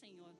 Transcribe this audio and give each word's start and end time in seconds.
Senhor. 0.00 0.30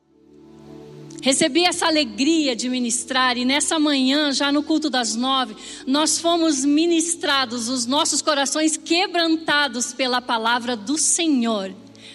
Recebi 1.20 1.64
essa 1.64 1.86
alegria 1.86 2.54
de 2.54 2.68
ministrar 2.68 3.36
e 3.36 3.44
nessa 3.44 3.76
manhã, 3.76 4.32
já 4.32 4.52
no 4.52 4.62
culto 4.62 4.88
das 4.88 5.16
nove, 5.16 5.56
nós 5.84 6.20
fomos 6.20 6.64
ministrados, 6.64 7.68
os 7.68 7.84
nossos 7.84 8.22
corações 8.22 8.76
quebrantados 8.76 9.92
pela 9.92 10.22
palavra 10.22 10.76
do 10.76 10.96
Senhor, 10.96 11.74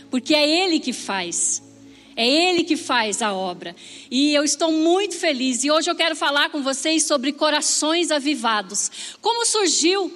porque 0.09 0.33
é 0.33 0.47
Ele 0.47 0.79
que 0.79 0.93
faz. 0.93 1.61
É 2.15 2.25
Ele 2.25 2.63
que 2.63 2.77
faz 2.77 3.21
a 3.21 3.33
obra. 3.33 3.75
E 4.09 4.33
eu 4.33 4.45
estou 4.45 4.71
muito 4.71 5.17
feliz. 5.17 5.65
E 5.65 5.71
hoje 5.71 5.91
eu 5.91 5.95
quero 5.95 6.15
falar 6.15 6.49
com 6.49 6.63
vocês 6.63 7.03
sobre 7.03 7.33
corações 7.33 8.09
avivados. 8.09 9.17
Como 9.19 9.45
surgiu 9.45 10.09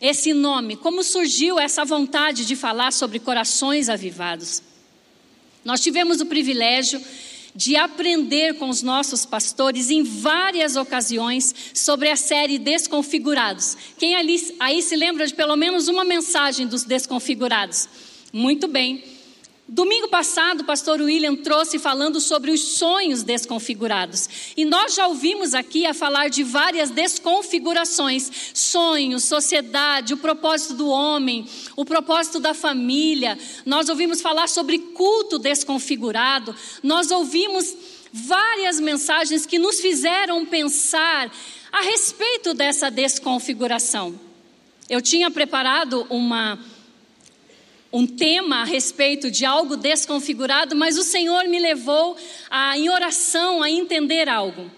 esse 0.00 0.34
nome? 0.34 0.74
Como 0.74 1.04
surgiu 1.04 1.60
essa 1.60 1.84
vontade 1.84 2.44
de 2.44 2.56
falar 2.56 2.92
sobre 2.92 3.20
corações 3.20 3.88
avivados? 3.88 4.65
Nós 5.66 5.80
tivemos 5.80 6.20
o 6.20 6.26
privilégio 6.26 7.02
de 7.52 7.74
aprender 7.74 8.54
com 8.54 8.68
os 8.68 8.82
nossos 8.82 9.26
pastores 9.26 9.90
em 9.90 10.04
várias 10.04 10.76
ocasiões 10.76 11.52
sobre 11.74 12.08
a 12.08 12.14
série 12.14 12.56
Desconfigurados. 12.56 13.76
Quem 13.98 14.14
ali, 14.14 14.36
aí 14.60 14.80
se 14.80 14.94
lembra 14.94 15.26
de 15.26 15.34
pelo 15.34 15.56
menos 15.56 15.88
uma 15.88 16.04
mensagem 16.04 16.68
dos 16.68 16.84
Desconfigurados? 16.84 17.88
Muito 18.32 18.68
bem. 18.68 19.15
Domingo 19.68 20.06
passado, 20.06 20.60
o 20.60 20.64
pastor 20.64 21.00
William 21.00 21.34
trouxe 21.34 21.76
falando 21.76 22.20
sobre 22.20 22.52
os 22.52 22.60
sonhos 22.60 23.24
desconfigurados. 23.24 24.52
E 24.56 24.64
nós 24.64 24.94
já 24.94 25.08
ouvimos 25.08 25.54
aqui 25.54 25.84
a 25.84 25.92
falar 25.92 26.28
de 26.28 26.44
várias 26.44 26.90
desconfigurações: 26.90 28.30
sonhos, 28.54 29.24
sociedade, 29.24 30.14
o 30.14 30.18
propósito 30.18 30.74
do 30.74 30.88
homem, 30.88 31.48
o 31.74 31.84
propósito 31.84 32.38
da 32.38 32.54
família. 32.54 33.36
Nós 33.64 33.88
ouvimos 33.88 34.20
falar 34.20 34.48
sobre 34.48 34.78
culto 34.78 35.36
desconfigurado. 35.36 36.54
Nós 36.80 37.10
ouvimos 37.10 37.74
várias 38.12 38.78
mensagens 38.78 39.44
que 39.46 39.58
nos 39.58 39.80
fizeram 39.80 40.46
pensar 40.46 41.28
a 41.72 41.80
respeito 41.80 42.54
dessa 42.54 42.88
desconfiguração. 42.88 44.14
Eu 44.88 45.02
tinha 45.02 45.28
preparado 45.28 46.06
uma 46.08 46.56
um 47.96 48.06
tema 48.06 48.60
a 48.60 48.64
respeito 48.64 49.30
de 49.30 49.46
algo 49.46 49.74
desconfigurado, 49.74 50.76
mas 50.76 50.98
o 50.98 51.02
Senhor 51.02 51.44
me 51.48 51.58
levou 51.58 52.14
a, 52.50 52.76
em 52.76 52.90
oração 52.90 53.62
a 53.62 53.70
entender 53.70 54.28
algo. 54.28 54.70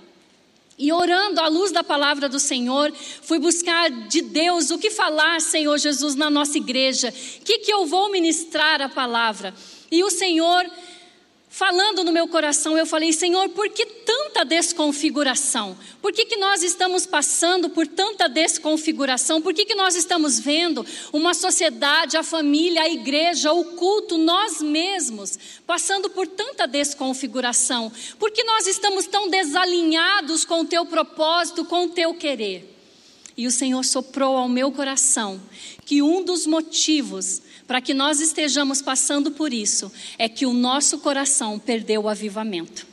E 0.79 0.93
orando 0.93 1.41
à 1.41 1.49
luz 1.49 1.73
da 1.73 1.83
palavra 1.83 2.29
do 2.29 2.39
Senhor, 2.39 2.93
fui 2.95 3.41
buscar 3.41 3.91
de 3.91 4.23
Deus 4.23 4.71
o 4.71 4.79
que 4.79 4.89
falar, 4.89 5.41
Senhor 5.41 5.77
Jesus, 5.79 6.15
na 6.15 6.31
nossa 6.31 6.59
igreja. 6.59 7.09
O 7.09 7.45
que, 7.45 7.59
que 7.59 7.73
eu 7.73 7.87
vou 7.87 8.13
ministrar 8.13 8.81
a 8.81 8.89
palavra? 8.89 9.53
E 9.91 10.05
o 10.05 10.11
Senhor 10.11 10.65
falando 11.59 12.05
no 12.05 12.13
meu 12.13 12.29
coração, 12.29 12.79
eu 12.79 12.87
falei: 12.87 13.13
Senhor, 13.13 13.49
por 13.49 13.69
que 13.69 13.85
tanta 13.85 14.45
desconfiguração? 14.45 15.77
Por 16.01 16.13
que, 16.13 16.25
que 16.25 16.37
nós 16.37 16.63
estamos 16.63 17.05
passando 17.05 17.69
por 17.69 17.85
tanta 17.85 18.29
desconfiguração? 18.29 19.43
Por 19.43 19.53
que, 19.53 19.65
que 19.65 19.75
nós 19.75 19.97
estamos 19.97 20.39
vendo 20.39 20.87
uma 21.13 21.35
sociedade, 21.35 22.17
a 22.17 22.23
família, 22.23 22.83
a 22.83 22.89
igreja, 22.89 23.53
o 23.53 23.65
culto, 23.75 24.17
nós 24.17 24.63
mesmos, 24.63 25.37
passando 25.67 26.09
por 26.09 26.29
tanta 26.29 26.65
desconfiguração? 26.65 27.91
Por 28.21 28.31
que 28.31 28.45
nós 28.45 28.69
estamos 28.69 29.09
tão 29.09 29.29
desalinhados 29.29 30.45
com 30.45 30.61
o 30.61 30.65
teu 30.65 30.87
propósito, 30.87 31.65
com 31.65 31.87
o 31.87 31.89
teu 31.89 32.15
querer? 32.15 32.77
E 33.37 33.49
o 33.49 33.51
Senhor 33.51 33.85
soprou 33.85 34.37
ao 34.37 34.49
meu 34.49 34.71
coração 34.71 35.41
que 35.85 36.03
um 36.03 36.23
dos 36.23 36.47
motivos 36.47 37.43
para 37.69 37.83
que 37.83 37.93
nós 37.93 38.19
estejamos 38.21 38.81
passando 38.81 39.31
por 39.31 39.53
isso 39.53 39.93
é 40.19 40.27
que 40.27 40.47
o 40.47 40.55
nosso 40.55 40.99
coração 40.99 41.59
perdeu 41.59 42.05
o 42.05 42.09
avivamento. 42.09 42.87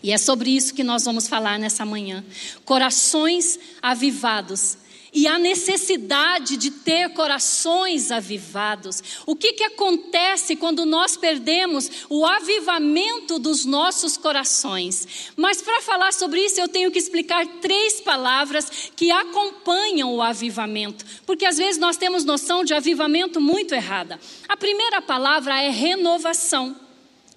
E 0.00 0.12
é 0.12 0.16
sobre 0.16 0.50
isso 0.50 0.72
que 0.72 0.84
nós 0.84 1.04
vamos 1.04 1.26
falar 1.26 1.58
nessa 1.58 1.84
manhã. 1.84 2.24
Corações 2.64 3.58
avivados 3.82 4.78
e 5.12 5.26
a 5.26 5.38
necessidade 5.38 6.56
de 6.56 6.70
ter 6.70 7.10
corações 7.10 8.10
avivados. 8.10 9.02
O 9.26 9.34
que, 9.34 9.54
que 9.54 9.64
acontece 9.64 10.56
quando 10.56 10.84
nós 10.84 11.16
perdemos 11.16 12.06
o 12.08 12.26
avivamento 12.26 13.38
dos 13.38 13.64
nossos 13.64 14.16
corações? 14.16 15.32
Mas 15.36 15.62
para 15.62 15.80
falar 15.80 16.12
sobre 16.12 16.40
isso, 16.44 16.60
eu 16.60 16.68
tenho 16.68 16.90
que 16.90 16.98
explicar 16.98 17.46
três 17.60 18.00
palavras 18.00 18.90
que 18.94 19.10
acompanham 19.10 20.14
o 20.14 20.22
avivamento, 20.22 21.04
porque 21.26 21.46
às 21.46 21.58
vezes 21.58 21.78
nós 21.78 21.96
temos 21.96 22.24
noção 22.24 22.64
de 22.64 22.74
avivamento 22.74 23.40
muito 23.40 23.74
errada. 23.74 24.18
A 24.48 24.56
primeira 24.56 25.00
palavra 25.00 25.60
é 25.62 25.70
renovação, 25.70 26.76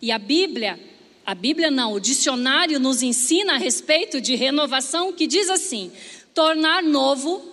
e 0.01 0.11
a 0.11 0.17
Bíblia 0.17 0.91
a 1.23 1.35
Bíblia 1.35 1.69
não, 1.69 1.93
o 1.93 1.99
dicionário 1.99 2.79
nos 2.79 3.03
ensina 3.03 3.53
a 3.53 3.57
respeito 3.57 4.19
de 4.19 4.35
renovação 4.35 5.13
que 5.13 5.27
diz 5.27 5.49
assim: 5.49 5.91
tornar 6.33 6.81
novo, 6.83 7.50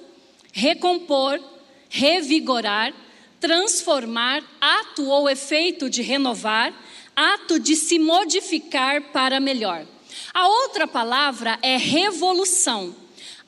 recompor, 0.53 1.41
revigorar, 1.89 2.93
transformar, 3.41 4.43
ato 4.61 5.07
ou 5.07 5.29
efeito 5.29 5.89
de 5.89 6.03
renovar, 6.03 6.73
ato 7.15 7.59
de 7.59 7.77
se 7.77 7.99
modificar 7.99 9.03
para 9.13 9.41
melhor. 9.41 9.87
A 10.35 10.49
outra 10.49 10.87
palavra 10.87 11.59
é 11.63 11.77
revolução, 11.77 12.95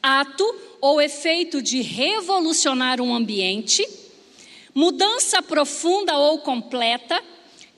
ato 0.03 0.45
ou 0.81 1.01
efeito 1.01 1.61
de 1.61 1.83
revolucionar 1.83 3.01
um 3.01 3.15
ambiente, 3.15 3.87
mudança 4.75 5.43
profunda 5.43 6.17
ou 6.17 6.39
completa, 6.39 7.23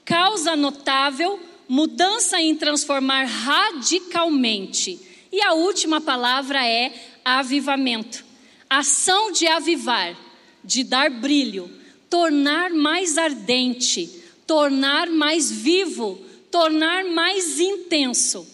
causa 0.05 0.55
notável, 0.55 1.41
mudança 1.69 2.41
em 2.41 2.55
transformar 2.55 3.25
radicalmente. 3.25 5.01
E 5.33 5.43
a 5.43 5.55
última 5.55 6.01
palavra 6.01 6.67
é 6.67 6.93
avivamento 7.25 8.32
ação 8.79 9.31
de 9.31 9.47
avivar, 9.47 10.17
de 10.65 10.83
dar 10.83 11.11
brilho, 11.11 11.71
tornar 12.09 12.71
mais 12.71 13.19
ardente, 13.19 14.23
tornar 14.47 15.09
mais 15.11 15.51
vivo, 15.51 16.19
tornar 16.51 17.05
mais 17.05 17.61
intenso. 17.61 18.47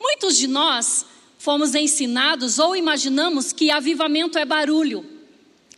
Muitos 0.00 0.38
de 0.38 0.46
nós 0.46 1.04
fomos 1.38 1.74
ensinados 1.74 2.58
ou 2.58 2.74
imaginamos 2.74 3.52
que 3.52 3.70
avivamento 3.70 4.38
é 4.38 4.44
barulho. 4.44 5.04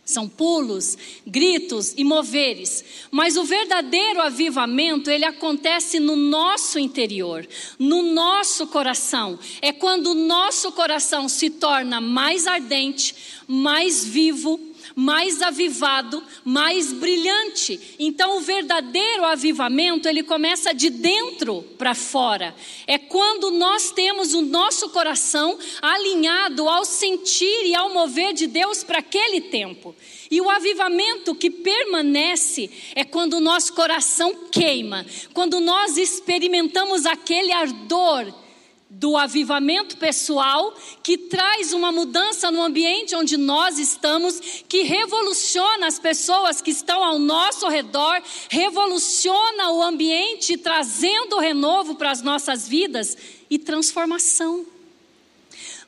São 0.05 0.29
pulos, 0.29 0.95
gritos 1.25 1.95
e 1.97 2.03
moveres. 2.03 2.85
Mas 3.09 3.35
o 3.37 3.43
verdadeiro 3.43 4.21
avivamento, 4.21 5.09
ele 5.09 5.25
acontece 5.25 5.99
no 5.99 6.15
nosso 6.15 6.77
interior, 6.77 7.47
no 7.79 8.03
nosso 8.03 8.67
coração. 8.67 9.39
É 9.63 9.73
quando 9.73 10.11
o 10.11 10.13
nosso 10.13 10.71
coração 10.73 11.27
se 11.27 11.49
torna 11.49 11.99
mais 11.99 12.45
ardente, 12.45 13.15
mais 13.47 14.05
vivo, 14.05 14.59
mais 14.95 15.41
avivado, 15.41 16.23
mais 16.43 16.93
brilhante. 16.93 17.95
Então 17.99 18.37
o 18.37 18.41
verdadeiro 18.41 19.25
avivamento, 19.25 20.07
ele 20.07 20.23
começa 20.23 20.73
de 20.73 20.89
dentro 20.89 21.61
para 21.77 21.93
fora. 21.93 22.55
É 22.87 22.97
quando 22.97 23.51
nós 23.51 23.91
temos 23.91 24.33
o 24.33 24.41
nosso 24.41 24.89
coração 24.89 25.59
alinhado 25.81 26.69
ao 26.69 26.85
sentir 26.85 27.65
e 27.65 27.75
ao 27.75 27.93
mover 27.93 28.33
de 28.33 28.47
Deus 28.47 28.83
para 28.83 28.99
aquele 28.99 29.41
tempo. 29.41 29.93
E 30.31 30.39
o 30.39 30.49
avivamento 30.49 31.35
que 31.35 31.49
permanece 31.49 32.69
é 32.95 33.03
quando 33.03 33.33
o 33.33 33.41
nosso 33.41 33.73
coração 33.73 34.47
queima, 34.49 35.05
quando 35.33 35.59
nós 35.59 35.97
experimentamos 35.97 37.05
aquele 37.05 37.51
ardor 37.51 38.44
do 38.89 39.17
avivamento 39.17 39.97
pessoal, 39.97 40.73
que 41.01 41.17
traz 41.17 41.73
uma 41.73 41.91
mudança 41.91 42.51
no 42.51 42.61
ambiente 42.61 43.15
onde 43.15 43.35
nós 43.35 43.79
estamos, 43.79 44.39
que 44.69 44.83
revoluciona 44.83 45.87
as 45.87 45.97
pessoas 45.97 46.61
que 46.61 46.71
estão 46.71 47.03
ao 47.03 47.17
nosso 47.17 47.67
redor, 47.67 48.21
revoluciona 48.49 49.71
o 49.71 49.81
ambiente, 49.81 50.57
trazendo 50.57 51.39
renovo 51.39 51.95
para 51.95 52.11
as 52.11 52.21
nossas 52.21 52.67
vidas 52.67 53.17
e 53.49 53.57
transformação. 53.57 54.65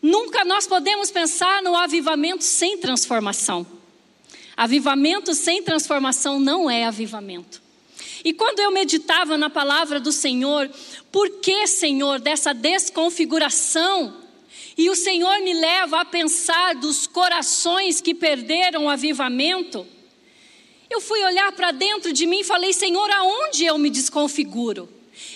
Nunca 0.02 0.44
nós 0.44 0.68
podemos 0.68 1.12
pensar 1.12 1.62
no 1.62 1.76
avivamento 1.76 2.44
sem 2.44 2.78
transformação. 2.78 3.66
Avivamento 4.56 5.36
sem 5.36 5.62
transformação 5.62 6.40
não 6.40 6.70
é 6.70 6.86
avivamento. 6.86 7.67
E 8.28 8.34
quando 8.34 8.60
eu 8.60 8.70
meditava 8.72 9.38
na 9.38 9.50
palavra 9.50 10.02
do 10.02 10.12
Senhor, 10.12 10.70
por 11.14 11.40
que, 11.40 11.66
Senhor, 11.66 12.20
dessa 12.20 12.54
desconfiguração? 12.54 14.18
E 14.78 14.90
o 14.90 14.96
Senhor 14.96 15.40
me 15.40 15.54
leva 15.54 16.02
a 16.02 16.04
pensar 16.04 16.76
dos 16.76 17.08
corações 17.08 18.02
que 18.02 18.14
perderam 18.14 18.84
o 18.84 18.90
avivamento. 18.90 19.88
Eu 20.90 21.00
fui 21.00 21.24
olhar 21.24 21.54
para 21.54 21.72
dentro 21.72 22.12
de 22.12 22.26
mim 22.26 22.42
e 22.42 22.44
falei: 22.44 22.74
Senhor, 22.74 23.10
aonde 23.12 23.64
eu 23.64 23.78
me 23.78 23.90
desconfiguro? 23.90 24.90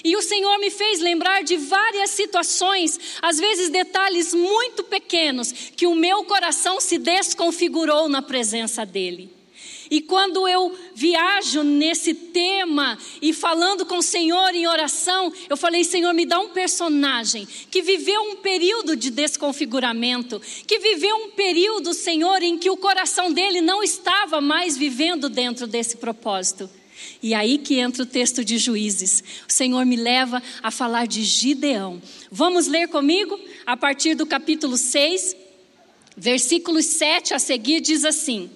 E 0.03 0.17
o 0.17 0.21
Senhor 0.21 0.59
me 0.59 0.69
fez 0.69 0.99
lembrar 0.99 1.45
de 1.45 1.55
várias 1.55 2.09
situações, 2.09 2.99
às 3.21 3.39
vezes 3.39 3.69
detalhes 3.69 4.33
muito 4.33 4.83
pequenos, 4.83 5.53
que 5.77 5.87
o 5.87 5.95
meu 5.95 6.25
coração 6.25 6.81
se 6.81 6.97
desconfigurou 6.97 8.09
na 8.09 8.21
presença 8.21 8.85
dEle. 8.85 9.40
E 9.89 10.01
quando 10.01 10.47
eu 10.47 10.73
viajo 10.95 11.63
nesse 11.63 12.13
tema 12.13 12.97
e 13.21 13.33
falando 13.33 13.85
com 13.85 13.97
o 13.97 14.01
Senhor 14.01 14.53
em 14.55 14.67
oração, 14.67 15.33
eu 15.49 15.57
falei: 15.57 15.83
Senhor, 15.83 16.13
me 16.13 16.25
dá 16.25 16.39
um 16.39 16.49
personagem 16.49 17.47
que 17.69 17.81
viveu 17.81 18.21
um 18.21 18.37
período 18.37 18.95
de 18.95 19.11
desconfiguramento, 19.11 20.41
que 20.65 20.79
viveu 20.79 21.15
um 21.17 21.31
período, 21.31 21.93
Senhor, 21.93 22.41
em 22.41 22.57
que 22.57 22.69
o 22.69 22.77
coração 22.77 23.31
dele 23.31 23.61
não 23.61 23.83
estava 23.83 24.39
mais 24.39 24.77
vivendo 24.77 25.29
dentro 25.29 25.67
desse 25.67 25.97
propósito. 25.97 26.69
E 27.21 27.33
aí 27.33 27.57
que 27.57 27.75
entra 27.75 28.03
o 28.03 28.05
texto 28.05 28.43
de 28.43 28.57
Juízes. 28.57 29.23
O 29.47 29.51
Senhor 29.51 29.85
me 29.85 29.95
leva 29.95 30.41
a 30.61 30.71
falar 30.71 31.07
de 31.07 31.23
Gideão. 31.23 32.01
Vamos 32.31 32.67
ler 32.67 32.87
comigo? 32.87 33.39
A 33.65 33.75
partir 33.77 34.15
do 34.15 34.25
capítulo 34.25 34.77
6, 34.77 35.35
versículos 36.15 36.85
7 36.85 37.33
a 37.33 37.39
seguir, 37.39 37.81
diz 37.81 38.05
assim. 38.05 38.49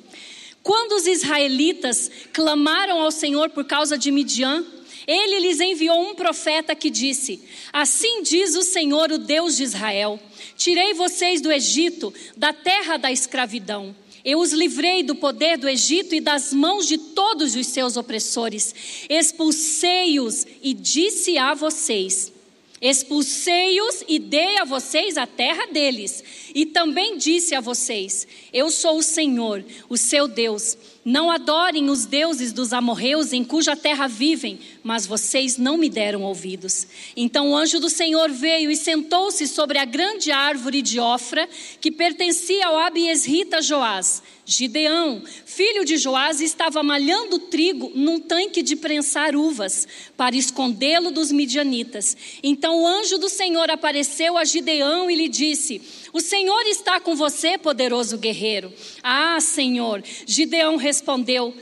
Quando 0.65 0.93
os 0.93 1.05
israelitas 1.05 2.09
clamaram 2.33 2.99
ao 2.99 3.11
Senhor 3.11 3.51
por 3.51 3.65
causa 3.65 3.99
de 3.99 4.09
Midian, 4.09 4.65
ele 5.05 5.39
lhes 5.41 5.61
enviou 5.61 6.01
um 6.01 6.15
profeta 6.15 6.73
que 6.73 6.89
disse: 6.89 7.39
Assim 7.71 8.23
diz 8.23 8.55
o 8.55 8.63
Senhor, 8.63 9.11
o 9.11 9.19
Deus 9.19 9.57
de 9.57 9.61
Israel: 9.61 10.19
Tirei 10.57 10.95
vocês 10.95 11.39
do 11.39 11.51
Egito, 11.51 12.11
da 12.35 12.51
terra 12.51 12.97
da 12.97 13.11
escravidão. 13.11 13.95
Eu 14.25 14.39
os 14.39 14.53
livrei 14.53 15.03
do 15.03 15.13
poder 15.13 15.55
do 15.59 15.69
Egito 15.69 16.15
e 16.15 16.19
das 16.19 16.51
mãos 16.51 16.87
de 16.87 16.97
todos 16.97 17.55
os 17.55 17.67
seus 17.67 17.95
opressores. 17.95 18.73
Expulsei-os 19.07 20.47
e 20.63 20.73
disse 20.73 21.37
a 21.37 21.53
vocês: 21.53 22.33
Expulsei-os 22.81 24.03
e 24.07 24.19
dei 24.19 24.57
a 24.57 24.65
vocês 24.65 25.17
a 25.17 25.25
terra 25.25 25.67
deles. 25.67 26.23
E 26.55 26.65
também 26.65 27.17
disse 27.17 27.53
a 27.53 27.59
vocês: 27.59 28.25
Eu 28.53 28.71
sou 28.71 28.99
o 28.99 29.03
Senhor, 29.03 29.61
o 29.89 29.97
seu 29.97 30.25
Deus. 30.25 30.77
Não 31.03 31.29
adorem 31.29 31.87
os 31.91 32.05
deuses 32.05 32.51
dos 32.51 32.73
amorreus 32.73 33.31
em 33.31 33.43
cuja 33.43 33.75
terra 33.75 34.07
vivem, 34.07 34.57
mas 34.81 35.05
vocês 35.05 35.55
não 35.55 35.77
me 35.77 35.87
deram 35.87 36.23
ouvidos. 36.23 36.87
Então 37.15 37.51
o 37.51 37.55
anjo 37.55 37.79
do 37.79 37.91
Senhor 37.91 38.31
veio 38.31 38.71
e 38.71 38.75
sentou-se 38.75 39.47
sobre 39.47 39.77
a 39.77 39.85
grande 39.85 40.31
árvore 40.31 40.81
de 40.81 40.99
Ofra, 40.99 41.47
que 41.79 41.91
pertencia 41.91 42.65
ao 42.65 42.79
Abiesrita 42.79 43.61
Joás. 43.61 44.23
Gideão, 44.47 45.23
filho 45.45 45.83
de 45.83 45.97
Joás, 45.97 46.39
estava 46.39 46.83
malhando 46.83 47.39
trigo 47.39 47.91
num 47.95 48.19
tanque 48.19 48.61
de 48.61 48.75
prensar 48.75 49.35
uvas, 49.35 49.87
para 50.15 50.35
escondê-lo 50.35 51.09
dos 51.09 51.31
midianitas. 51.31 52.15
Então 52.43 52.83
o 52.83 52.87
anjo 52.87 53.17
do 53.17 53.27
Senhor 53.27 53.71
apareceu 53.71 54.37
a 54.37 54.45
Gideão 54.45 55.09
e 55.09 55.15
lhe 55.15 55.27
disse: 55.27 55.81
O 56.15 56.21
Senhor 56.21 56.65
está 56.67 56.97
com 56.97 57.13
você, 57.13 57.57
poderoso 57.57 58.17
guerreiro. 58.17 58.71
Ah, 59.03 59.37
Senhor. 59.41 60.01
Gideão 60.25 60.77
respondeu: 60.77 61.53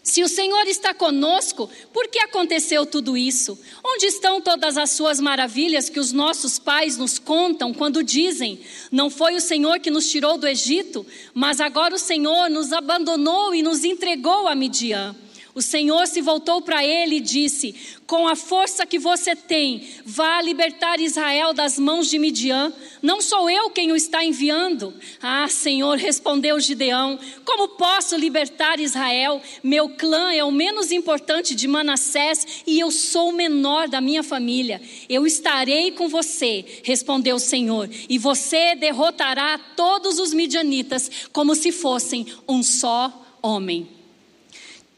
se 0.00 0.22
o 0.22 0.28
Senhor 0.28 0.64
está 0.68 0.94
conosco, 0.94 1.68
por 1.92 2.06
que 2.06 2.20
aconteceu 2.20 2.86
tudo 2.86 3.16
isso? 3.16 3.58
Onde 3.84 4.06
estão 4.06 4.40
todas 4.40 4.76
as 4.76 4.90
suas 4.90 5.18
maravilhas 5.18 5.88
que 5.88 5.98
os 5.98 6.12
nossos 6.12 6.60
pais 6.60 6.96
nos 6.96 7.18
contam 7.18 7.74
quando 7.74 8.04
dizem: 8.04 8.60
Não 8.92 9.10
foi 9.10 9.34
o 9.34 9.40
Senhor 9.40 9.80
que 9.80 9.90
nos 9.90 10.08
tirou 10.08 10.38
do 10.38 10.46
Egito, 10.46 11.04
mas 11.34 11.60
agora 11.60 11.96
o 11.96 11.98
Senhor 11.98 12.48
nos 12.48 12.72
abandonou 12.72 13.52
e 13.52 13.60
nos 13.60 13.82
entregou 13.82 14.46
a 14.46 14.54
Midian? 14.54 15.16
O 15.54 15.60
Senhor 15.60 16.06
se 16.06 16.22
voltou 16.22 16.62
para 16.62 16.82
ele 16.82 17.16
e 17.16 17.20
disse: 17.20 17.74
Com 18.06 18.26
a 18.26 18.34
força 18.34 18.86
que 18.86 18.98
você 18.98 19.36
tem, 19.36 19.86
vá 20.04 20.40
libertar 20.40 20.98
Israel 20.98 21.52
das 21.52 21.78
mãos 21.78 22.08
de 22.08 22.18
Midian. 22.18 22.72
Não 23.02 23.20
sou 23.20 23.50
eu 23.50 23.68
quem 23.68 23.92
o 23.92 23.96
está 23.96 24.24
enviando. 24.24 24.94
Ah, 25.20 25.46
Senhor, 25.48 25.98
respondeu 25.98 26.58
Gideão: 26.58 27.18
Como 27.44 27.68
posso 27.68 28.16
libertar 28.16 28.80
Israel? 28.80 29.42
Meu 29.62 29.90
clã 29.90 30.32
é 30.32 30.42
o 30.42 30.50
menos 30.50 30.90
importante 30.90 31.54
de 31.54 31.68
Manassés 31.68 32.62
e 32.66 32.80
eu 32.80 32.90
sou 32.90 33.28
o 33.28 33.34
menor 33.34 33.88
da 33.88 34.00
minha 34.00 34.22
família. 34.22 34.80
Eu 35.06 35.26
estarei 35.26 35.90
com 35.90 36.08
você, 36.08 36.64
respondeu 36.82 37.36
o 37.36 37.40
Senhor, 37.40 37.90
e 38.08 38.16
você 38.16 38.74
derrotará 38.74 39.58
todos 39.76 40.18
os 40.18 40.32
midianitas 40.32 41.10
como 41.30 41.54
se 41.54 41.70
fossem 41.70 42.26
um 42.48 42.62
só 42.62 43.12
homem. 43.42 44.01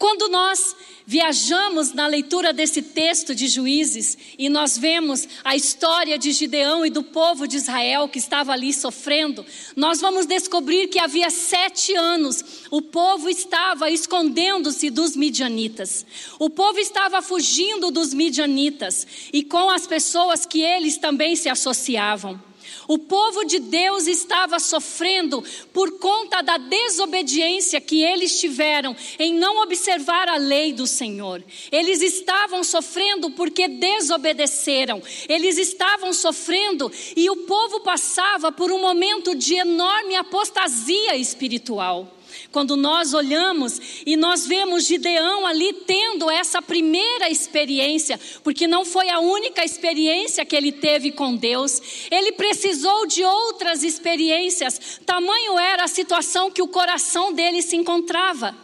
Quando 0.05 0.29
nós 0.29 0.77
viajamos 1.07 1.95
na 1.95 2.07
leitura 2.07 2.53
desse 2.53 2.83
texto 2.83 3.35
de 3.35 3.49
Juízes 3.49 4.19
e 4.39 4.51
nós 4.51 4.77
vemos 4.77 5.27
a 5.43 5.57
história 5.57 6.19
de 6.19 6.31
Gideão 6.31 6.85
e 6.85 6.91
do 6.91 7.03
povo 7.03 7.49
de 7.49 7.57
Israel 7.57 8.07
que 8.07 8.19
estava 8.19 8.53
ali 8.53 8.71
sofrendo, 8.75 9.47
nós 9.75 10.03
vamos 10.03 10.27
descobrir 10.27 10.89
que 10.89 10.99
havia 10.99 11.31
sete 11.31 11.95
anos 11.95 12.67
o 12.71 12.83
povo 12.83 13.31
estava 13.31 13.91
escondendo-se 13.91 14.91
dos 14.91 15.17
midianitas, 15.17 16.05
o 16.39 16.51
povo 16.51 16.79
estava 16.79 17.23
fugindo 17.23 17.91
dos 17.91 18.13
midianitas 18.13 19.07
e 19.33 19.43
com 19.43 19.71
as 19.71 19.87
pessoas 19.87 20.45
que 20.45 20.61
eles 20.61 20.99
também 20.99 21.35
se 21.35 21.49
associavam. 21.49 22.39
O 22.87 22.99
povo 22.99 23.45
de 23.45 23.59
Deus 23.59 24.07
estava 24.07 24.59
sofrendo 24.59 25.43
por 25.73 25.99
conta 25.99 26.43
da 26.43 26.57
desobediência 26.57 27.81
que 27.81 28.03
eles 28.03 28.39
tiveram 28.39 28.97
em 29.19 29.35
não 29.35 29.63
observar 29.63 30.29
a 30.29 30.37
lei 30.37 30.73
do 30.73 30.87
Senhor. 30.87 31.43
Eles 31.71 32.03
estavam 32.03 32.63
sofrendo 32.63 33.31
porque 33.31 33.69
desobedeceram. 33.69 35.03
Eles 35.29 35.59
estavam 35.59 36.13
sofrendo 36.13 36.91
e 37.17 37.29
o 37.31 37.37
povo 37.39 37.81
passava 37.81 38.53
por 38.53 38.71
um 38.71 38.81
momento 38.81 39.35
de 39.35 39.55
enorme 39.55 40.17
apostasia 40.17 41.17
espiritual. 41.17 42.15
Quando 42.55 42.77
nós 42.77 43.13
olhamos 43.15 43.81
e 44.07 44.17
nós 44.17 44.47
vemos 44.47 44.85
Gideão 44.85 45.45
ali 45.45 45.73
tendo 45.73 46.31
essa 46.31 46.63
primeira 46.63 47.29
experiência, 47.29 48.17
porque 48.45 48.69
não 48.69 48.85
foi 48.85 49.11
a 49.11 49.19
única 49.19 49.65
experiência 49.65 50.45
que 50.45 50.55
ele 50.55 50.71
teve 50.71 51.11
com 51.11 51.35
Deus, 51.35 51.83
ele 52.13 52.31
precisou 52.31 53.09
de 53.09 53.25
outras 53.25 53.83
experiências, 53.83 55.01
tamanho 55.05 55.59
era 55.59 55.83
a 55.83 55.89
situação 55.89 56.49
que 56.49 56.63
o 56.63 56.69
coração 56.69 57.33
dele 57.33 57.61
se 57.61 57.75
encontrava. 57.75 58.57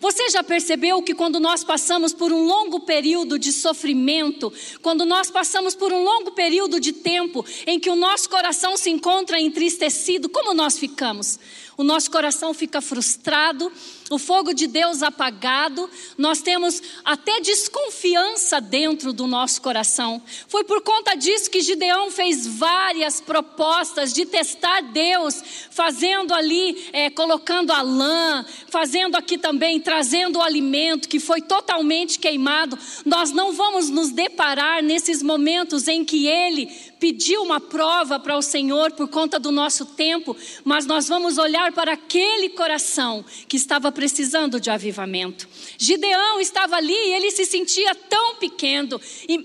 Você 0.00 0.30
já 0.30 0.42
percebeu 0.42 1.02
que 1.02 1.14
quando 1.14 1.38
nós 1.38 1.62
passamos 1.62 2.14
por 2.14 2.32
um 2.32 2.44
longo 2.44 2.80
período 2.80 3.38
de 3.38 3.52
sofrimento, 3.52 4.50
quando 4.80 5.04
nós 5.04 5.30
passamos 5.30 5.74
por 5.74 5.92
um 5.92 6.02
longo 6.02 6.32
período 6.32 6.80
de 6.80 6.92
tempo 6.92 7.44
em 7.66 7.78
que 7.78 7.90
o 7.90 7.94
nosso 7.96 8.28
coração 8.28 8.78
se 8.78 8.88
encontra 8.88 9.38
entristecido, 9.38 10.30
como 10.30 10.54
nós 10.54 10.78
ficamos? 10.78 11.38
O 11.80 11.82
nosso 11.82 12.10
coração 12.10 12.52
fica 12.52 12.82
frustrado, 12.82 13.72
o 14.10 14.18
fogo 14.18 14.52
de 14.52 14.66
Deus 14.66 15.02
apagado, 15.02 15.88
nós 16.18 16.42
temos 16.42 16.82
até 17.02 17.40
desconfiança 17.40 18.60
dentro 18.60 19.14
do 19.14 19.26
nosso 19.26 19.62
coração. 19.62 20.20
Foi 20.46 20.62
por 20.62 20.82
conta 20.82 21.14
disso 21.14 21.50
que 21.50 21.62
Gideão 21.62 22.10
fez 22.10 22.46
várias 22.46 23.22
propostas 23.22 24.12
de 24.12 24.26
testar 24.26 24.82
Deus, 24.82 25.42
fazendo 25.70 26.34
ali, 26.34 26.88
é, 26.92 27.08
colocando 27.08 27.70
a 27.70 27.80
lã, 27.80 28.44
fazendo 28.68 29.16
aqui 29.16 29.38
também, 29.38 29.80
trazendo 29.80 30.40
o 30.40 30.42
alimento 30.42 31.08
que 31.08 31.18
foi 31.18 31.40
totalmente 31.40 32.18
queimado. 32.18 32.78
Nós 33.06 33.32
não 33.32 33.54
vamos 33.54 33.88
nos 33.88 34.10
deparar 34.10 34.82
nesses 34.82 35.22
momentos 35.22 35.88
em 35.88 36.04
que 36.04 36.26
ele 36.26 36.66
pediu 37.00 37.42
uma 37.42 37.58
prova 37.58 38.20
para 38.20 38.36
o 38.36 38.42
Senhor 38.42 38.92
por 38.92 39.08
conta 39.08 39.38
do 39.38 39.50
nosso 39.50 39.86
tempo, 39.86 40.36
mas 40.62 40.84
nós 40.84 41.08
vamos 41.08 41.38
olhar 41.38 41.69
para 41.70 41.92
aquele 41.92 42.50
coração 42.50 43.24
que 43.48 43.56
estava 43.56 43.90
precisando 43.90 44.60
de 44.60 44.70
avivamento. 44.70 45.48
Gideão 45.78 46.40
estava 46.40 46.76
ali 46.76 46.92
e 46.92 47.14
ele 47.14 47.30
se 47.30 47.44
sentia 47.44 47.94
tão 47.94 48.36
pequeno, 48.36 49.00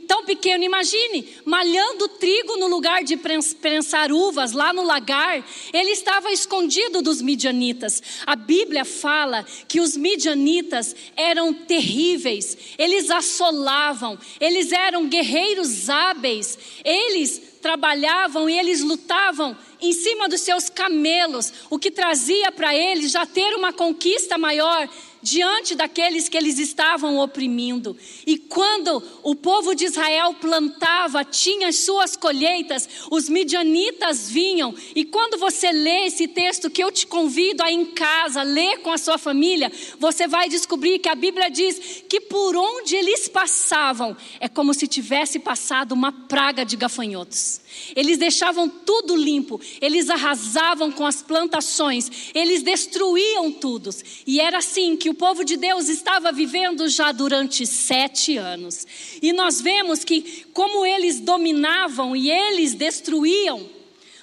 tão 0.08 0.26
pequeno, 0.26 0.64
imagine, 0.64 1.28
malhando 1.46 2.08
trigo 2.08 2.58
no 2.58 2.68
lugar 2.68 3.04
de 3.04 3.18
prensar 3.18 4.12
uvas 4.12 4.52
lá 4.52 4.74
no 4.74 4.84
lagar, 4.84 5.46
ele 5.74 5.92
estava 5.92 6.32
escondido 6.32 7.02
dos 7.02 7.22
midianitas. 7.22 8.02
A 8.26 8.36
Bíblia 8.36 8.86
fala 8.86 9.46
que 9.68 9.80
os 9.80 9.96
midianitas 9.98 10.96
eram 11.16 11.54
terríveis, 11.54 12.58
eles 12.78 13.10
assolavam, 13.10 14.18
eles 14.40 14.72
eram 14.72 15.08
guerreiros 15.08 15.90
hábeis, 15.90 16.58
eles 16.84 17.55
trabalhavam 17.66 18.48
e 18.48 18.60
eles 18.60 18.84
lutavam 18.84 19.58
em 19.82 19.92
cima 19.92 20.30
dos 20.30 20.42
seus 20.42 20.70
camelos, 20.70 21.52
o 21.68 21.80
que 21.80 21.90
trazia 21.90 22.52
para 22.52 22.76
eles 22.76 23.12
já 23.12 23.26
ter 23.26 23.56
uma 23.56 23.74
conquista 23.74 24.38
maior 24.38 24.88
diante 25.26 25.74
daqueles 25.74 26.30
que 26.30 26.38
eles 26.38 26.60
estavam 26.60 27.18
oprimindo. 27.18 27.98
E 28.28 28.38
quando 28.38 29.02
o 29.24 29.34
povo 29.34 29.74
de 29.74 29.86
Israel 29.86 30.36
plantava, 30.36 31.26
tinha 31.26 31.70
as 31.70 31.78
suas 31.78 32.16
colheitas, 32.16 32.88
os 33.10 33.28
midianitas 33.28 34.30
vinham. 34.30 34.76
E 34.96 35.04
quando 35.04 35.40
você 35.40 35.72
lê 35.72 36.06
esse 36.06 36.28
texto 36.28 36.70
que 36.70 36.84
eu 36.84 36.92
te 36.92 37.08
convido 37.08 37.64
a 37.64 37.72
em 37.72 37.86
casa, 37.86 38.44
ler 38.44 38.82
com 38.82 38.92
a 38.92 39.00
sua 39.00 39.18
família, 39.18 39.72
você 39.98 40.28
vai 40.28 40.48
descobrir 40.48 41.00
que 41.00 41.10
a 41.10 41.16
Bíblia 41.16 41.50
diz 41.50 42.04
que 42.08 42.22
por 42.22 42.56
onde 42.56 42.96
eles 42.96 43.28
passavam 43.28 44.16
é 44.40 44.48
como 44.48 44.76
se 44.76 44.88
tivesse 44.88 45.40
passado 45.40 45.94
uma 45.94 46.12
praga 46.12 46.64
de 46.64 46.78
gafanhotos. 46.78 47.62
Eles 47.96 48.18
deixavam 48.18 48.68
tudo 48.68 49.16
limpo, 49.16 49.60
eles 49.82 50.10
arrasavam 50.10 50.92
com 50.92 51.06
as 51.06 51.22
plantações, 51.22 52.32
eles 52.34 52.64
destruíam 52.64 53.52
tudo. 53.52 53.90
E 54.26 54.40
era 54.40 54.58
assim 54.58 54.96
que 54.96 55.10
o 55.10 55.14
povo 55.14 55.44
de 55.44 55.58
Deus 55.58 55.90
estava 55.90 56.32
vivendo 56.32 56.88
já 56.90 57.12
durante 57.12 57.66
sete 57.66 58.38
anos. 58.38 58.86
E 59.22 59.34
nós 59.34 59.62
vemos 59.62 60.04
que, 60.04 60.46
como 60.54 60.86
eles 60.86 61.20
dominavam 61.20 62.16
e 62.16 62.32
eles 62.32 62.74
destruíam, 62.74 63.70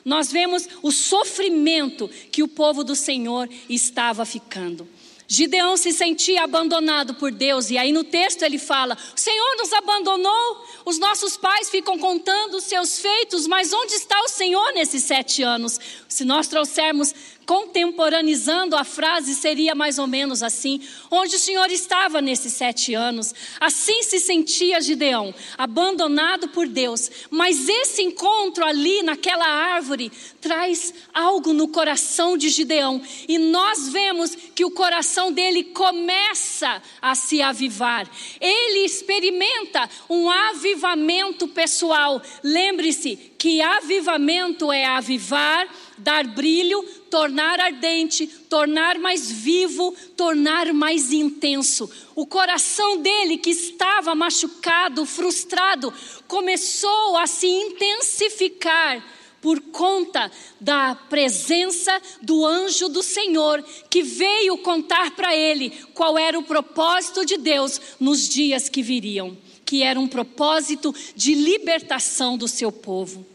nós 0.05 0.33
vemos 0.33 0.69
o 0.83 0.91
sofrimento 0.91 2.09
que 2.31 2.43
o 2.43 2.49
povo 2.49 2.83
do 2.83 2.97
Senhor 2.97 3.49
estava 3.69 4.25
ficando. 4.25 4.89
Gideão 5.33 5.79
se 5.79 5.93
sentia 5.93 6.45
abandonado 6.45 7.15
por 7.15 7.33
Deus, 7.33 7.71
e 7.71 7.79
aí 7.79 7.91
no 7.91 8.05
texto 8.05 8.43
ele 8.43 8.59
fala: 8.59 8.99
O 9.17 9.19
Senhor 9.19 9.57
nos 9.57 9.73
abandonou, 9.73 10.67
os 10.85 10.99
nossos 10.99 11.39
pais 11.39 11.71
ficam 11.71 11.99
contando 11.99 12.59
os 12.59 12.65
seus 12.65 12.99
feitos, 12.99 13.47
mas 13.47 13.73
onde 13.73 13.95
está 13.95 14.21
o 14.21 14.29
Senhor 14.29 14.75
nesses 14.75 15.05
sete 15.05 15.43
anos? 15.43 15.81
Se 16.07 16.23
nós 16.27 16.49
trouxermos 16.49 17.15
contemporaneizando 17.47 18.77
a 18.77 18.85
frase, 18.85 19.35
seria 19.35 19.75
mais 19.75 19.99
ou 19.99 20.07
menos 20.07 20.43
assim: 20.43 20.81
onde 21.11 21.37
o 21.37 21.39
Senhor 21.39 21.71
estava 21.71 22.21
nesses 22.21 22.53
sete 22.53 22.95
anos. 22.95 23.35
Assim 23.61 24.03
se 24.03 24.19
sentia 24.21 24.81
Gideão, 24.81 25.35
abandonado 25.57 26.49
por 26.49 26.67
Deus. 26.67 27.11
Mas 27.31 27.69
esse 27.69 28.03
encontro 28.03 28.65
ali 28.65 29.03
naquela 29.03 29.47
árvore 29.47 30.11
traz 30.41 30.95
algo 31.13 31.53
no 31.53 31.69
coração 31.69 32.37
de 32.37 32.49
Gideão. 32.49 33.03
E 33.29 33.39
nós 33.39 33.89
vemos 33.89 34.37
que 34.55 34.65
o 34.65 34.71
coração 34.71 35.33
dele 35.33 35.65
começa 35.65 36.83
a 37.01 37.15
se 37.15 37.43
avivar. 37.43 38.09
Ele 38.41 38.85
experimenta 38.85 39.89
um 40.09 40.31
avivamento 40.31 41.49
pessoal. 41.49 42.23
Lembre-se 42.43 43.17
que 43.39 43.61
avivamento 43.61 44.71
é 44.73 44.85
avivar 44.85 45.69
dar 46.03 46.27
brilho, 46.27 46.85
tornar 47.13 47.61
ardente, 47.61 48.27
tornar 48.27 48.99
mais 48.99 49.31
vivo, 49.31 49.95
tornar 50.17 50.73
mais 50.73 51.13
intenso. 51.13 51.91
O 52.15 52.25
coração 52.27 52.97
dele, 53.03 53.37
que 53.37 53.51
estava 53.51 54.15
machucado, 54.15 55.05
frustrado, 55.05 55.93
começou 56.27 57.19
a 57.19 57.27
se 57.27 57.47
intensificar 57.47 59.05
por 59.43 59.61
conta 59.61 60.33
da 60.59 60.95
presença 60.95 62.01
do 62.23 62.47
anjo 62.47 62.89
do 62.89 63.03
Senhor 63.03 63.63
que 63.91 64.03
veio 64.03 64.57
contar 64.57 65.11
para 65.11 65.37
ele 65.37 65.69
qual 65.93 66.17
era 66.17 66.39
o 66.39 66.43
propósito 66.43 67.27
de 67.27 67.37
Deus 67.37 67.79
nos 68.01 68.27
dias 68.27 68.71
que 68.71 68.81
viriam, 68.81 69.37
que 69.67 69.83
era 69.83 70.01
um 70.01 70.09
propósito 70.09 70.95
de 71.15 71.35
libertação 71.35 72.39
do 72.39 72.49
seu 72.49 72.73
povo. 72.73 73.32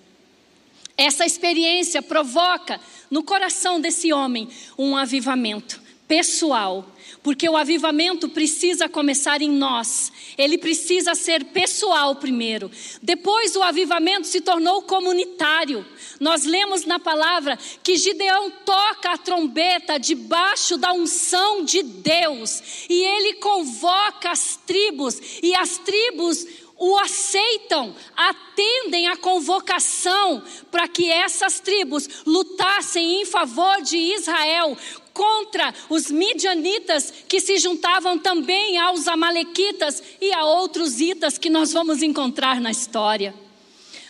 Essa 0.97 1.25
experiência 1.25 2.01
provoca 2.01 2.79
no 3.09 3.23
coração 3.23 3.79
desse 3.79 4.11
homem 4.11 4.49
um 4.77 4.97
avivamento 4.97 5.79
pessoal, 6.07 6.89
porque 7.21 7.49
o 7.49 7.57
avivamento 7.57 8.29
precisa 8.29 8.87
começar 8.87 9.41
em 9.41 9.49
nós, 9.49 10.11
ele 10.37 10.57
precisa 10.57 11.13
ser 11.13 11.43
pessoal 11.45 12.15
primeiro. 12.15 12.71
Depois 13.01 13.55
o 13.55 13.61
avivamento 13.61 14.25
se 14.25 14.39
tornou 14.39 14.81
comunitário. 14.83 15.85
Nós 16.19 16.45
lemos 16.45 16.85
na 16.85 16.97
palavra 16.97 17.59
que 17.83 17.97
Gideão 17.97 18.49
toca 18.65 19.11
a 19.11 19.17
trombeta 19.17 19.99
debaixo 19.99 20.77
da 20.77 20.93
unção 20.93 21.63
de 21.65 21.83
Deus 21.83 22.63
e 22.89 23.03
ele 23.03 23.33
convoca 23.35 24.31
as 24.31 24.57
tribos, 24.65 25.19
e 25.43 25.53
as 25.55 25.77
tribos 25.77 26.47
o 26.79 26.97
aceitam, 26.99 27.95
atendem 28.15 29.07
à 29.07 29.17
convocação 29.17 30.43
para 30.69 30.87
que 30.87 31.09
essas 31.09 31.59
tribos 31.59 32.07
lutassem 32.25 33.21
em 33.21 33.25
favor 33.25 33.81
de 33.81 33.97
Israel 33.97 34.77
contra 35.13 35.73
os 35.89 36.11
midianitas 36.11 37.11
que 37.27 37.39
se 37.39 37.57
juntavam 37.57 38.19
também 38.19 38.77
aos 38.77 39.07
amalequitas 39.07 40.03
e 40.21 40.31
a 40.31 40.45
outros 40.45 41.01
itas 41.01 41.39
que 41.39 41.49
nós 41.49 41.73
vamos 41.73 42.03
encontrar 42.03 42.61
na 42.61 42.69
história. 42.69 43.33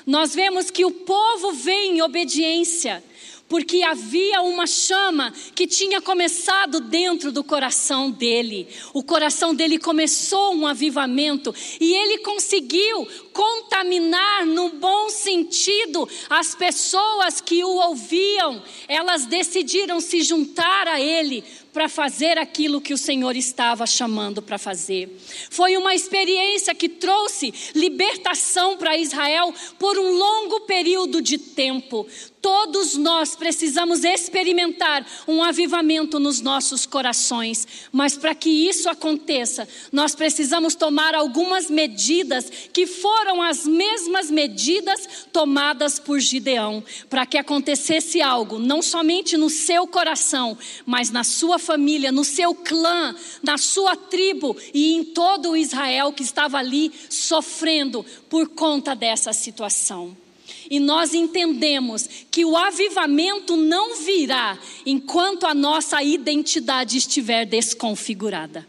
Nós 0.06 0.36
vemos 0.36 0.70
que 0.70 0.84
o 0.84 0.92
povo 0.92 1.54
vem 1.54 1.98
em 1.98 2.02
obediência 2.02 3.04
porque 3.48 3.84
havia 3.84 4.42
uma 4.42 4.68
chama 4.68 5.34
que 5.56 5.66
tinha 5.66 6.02
começado 6.02 6.80
dentro 6.80 7.32
do 7.32 7.44
coração 7.44 8.12
dele. 8.12 8.68
O 8.94 9.04
coração 9.04 9.56
dele 9.56 9.78
começou 9.78 10.54
um 10.54 10.68
avivamento 10.68 11.54
e 11.80 11.94
ele 11.94 12.20
conseguiu 12.20 13.08
contaminar 13.32 14.46
no 14.46 14.70
bom 14.70 15.10
sentido 15.10 16.08
as 16.30 16.56
pessoas 16.56 17.40
que 17.40 17.64
o 17.64 17.70
ouviam. 17.70 18.62
Elas 18.88 19.26
decidiram 19.26 20.00
se 20.02 20.22
juntar 20.22 20.88
a 20.88 21.00
ele 21.00 21.44
para 21.78 21.88
fazer 21.88 22.40
aquilo 22.40 22.82
que 22.82 22.92
o 22.92 22.98
Senhor 22.98 23.36
estava 23.36 23.86
chamando 23.86 24.42
para 24.42 24.58
fazer. 24.58 25.16
Foi 25.52 25.78
uma 25.78 25.94
experiência 25.94 26.74
que 26.74 26.90
trouxe 26.90 27.54
libertação 27.76 28.78
para 28.78 28.98
Israel 28.98 29.54
por 29.78 29.96
um 29.96 30.18
longo 30.18 30.62
período 30.62 31.22
de 31.22 31.38
tempo. 31.38 32.08
Todos 32.42 32.96
nós 32.96 33.36
precisamos 33.36 34.04
experimentar 34.04 35.06
um 35.28 35.44
avivamento 35.44 36.20
nos 36.20 36.40
nossos 36.40 36.86
corações, 36.86 37.68
mas 37.92 38.16
para 38.16 38.36
que 38.36 38.50
isso 38.50 38.88
aconteça, 38.90 39.68
nós 39.92 40.14
precisamos 40.14 40.76
tomar 40.76 41.16
algumas 41.16 41.70
medidas 41.70 42.50
que 42.72 42.86
foram 42.86 43.42
as 43.42 43.66
mesmas 43.66 44.30
medidas 44.30 45.28
tomadas 45.34 45.98
por 45.98 46.20
Gideão, 46.20 46.84
para 47.10 47.26
que 47.26 47.38
acontecesse 47.38 48.22
algo, 48.22 48.60
não 48.60 48.82
somente 48.82 49.36
no 49.36 49.50
seu 49.50 49.88
coração, 49.88 50.58
mas 50.86 51.10
na 51.10 51.24
sua 51.24 51.58
família, 51.58 52.12
no 52.12 52.24
seu 52.24 52.54
clã, 52.54 53.16
na 53.42 53.58
sua 53.58 53.96
tribo 53.96 54.56
e 54.74 54.94
em 54.94 55.04
todo 55.04 55.52
o 55.52 55.58
Israel 55.58 56.14
que 56.14 56.24
estava 56.24 56.58
ali 56.58 56.92
sofrendo 57.10 58.06
por 58.30 58.50
conta 58.50 58.96
dessa 58.96 59.34
situação. 59.34 60.27
E 60.70 60.80
nós 60.80 61.14
entendemos 61.14 62.08
que 62.30 62.46
o 62.46 62.56
avivamento 62.58 63.56
não 63.56 63.96
virá 63.96 64.58
enquanto 64.86 65.46
a 65.46 65.54
nossa 65.54 66.02
identidade 66.04 66.98
estiver 66.98 67.46
desconfigurada. 67.46 68.68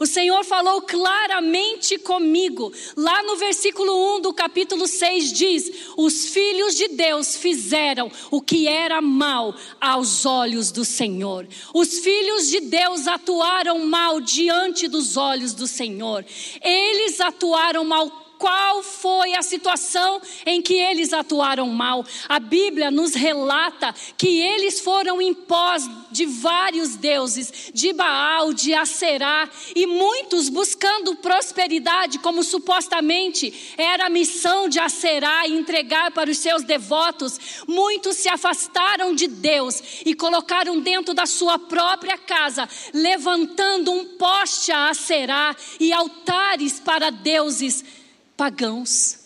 O 0.00 0.06
Senhor 0.06 0.44
falou 0.44 0.82
claramente 0.82 1.96
comigo, 1.98 2.72
lá 2.96 3.22
no 3.22 3.36
versículo 3.36 4.16
1 4.16 4.20
do 4.22 4.32
capítulo 4.32 4.86
6 4.86 5.32
diz: 5.32 5.72
Os 5.96 6.26
filhos 6.26 6.74
de 6.74 6.88
Deus 6.88 7.36
fizeram 7.36 8.10
o 8.30 8.40
que 8.40 8.66
era 8.66 9.00
mal 9.00 9.54
aos 9.80 10.26
olhos 10.26 10.72
do 10.72 10.84
Senhor. 10.84 11.46
Os 11.72 12.00
filhos 12.00 12.48
de 12.48 12.60
Deus 12.60 13.06
atuaram 13.06 13.78
mal 13.86 14.20
diante 14.20 14.88
dos 14.88 15.16
olhos 15.16 15.54
do 15.54 15.66
Senhor. 15.66 16.24
Eles 16.60 17.20
atuaram 17.20 17.84
mal 17.84 18.29
qual 18.40 18.82
foi 18.82 19.34
a 19.34 19.42
situação 19.42 20.18
em 20.46 20.62
que 20.62 20.72
eles 20.72 21.12
atuaram 21.12 21.68
mal. 21.68 22.04
A 22.26 22.40
Bíblia 22.40 22.90
nos 22.90 23.14
relata 23.14 23.94
que 24.16 24.40
eles 24.40 24.80
foram 24.80 25.20
em 25.20 25.34
pós 25.34 25.86
de 26.10 26.24
vários 26.24 26.96
deuses, 26.96 27.70
de 27.74 27.92
Baal, 27.92 28.54
de 28.54 28.72
Aserá, 28.72 29.48
e 29.76 29.86
muitos 29.86 30.48
buscando 30.48 31.14
prosperidade, 31.16 32.18
como 32.18 32.42
supostamente 32.42 33.74
era 33.76 34.06
a 34.06 34.10
missão 34.10 34.70
de 34.70 34.78
Aserá 34.80 35.46
entregar 35.46 36.10
para 36.10 36.30
os 36.30 36.38
seus 36.38 36.64
devotos. 36.64 37.38
Muitos 37.68 38.16
se 38.16 38.28
afastaram 38.30 39.14
de 39.14 39.28
Deus 39.28 39.82
e 40.06 40.14
colocaram 40.14 40.80
dentro 40.80 41.12
da 41.12 41.26
sua 41.26 41.58
própria 41.58 42.16
casa, 42.16 42.66
levantando 42.94 43.92
um 43.92 44.06
poste 44.16 44.72
a 44.72 44.88
Aserá 44.88 45.54
e 45.78 45.92
altares 45.92 46.80
para 46.80 47.10
deuses 47.10 47.99
pagãos. 48.40 49.18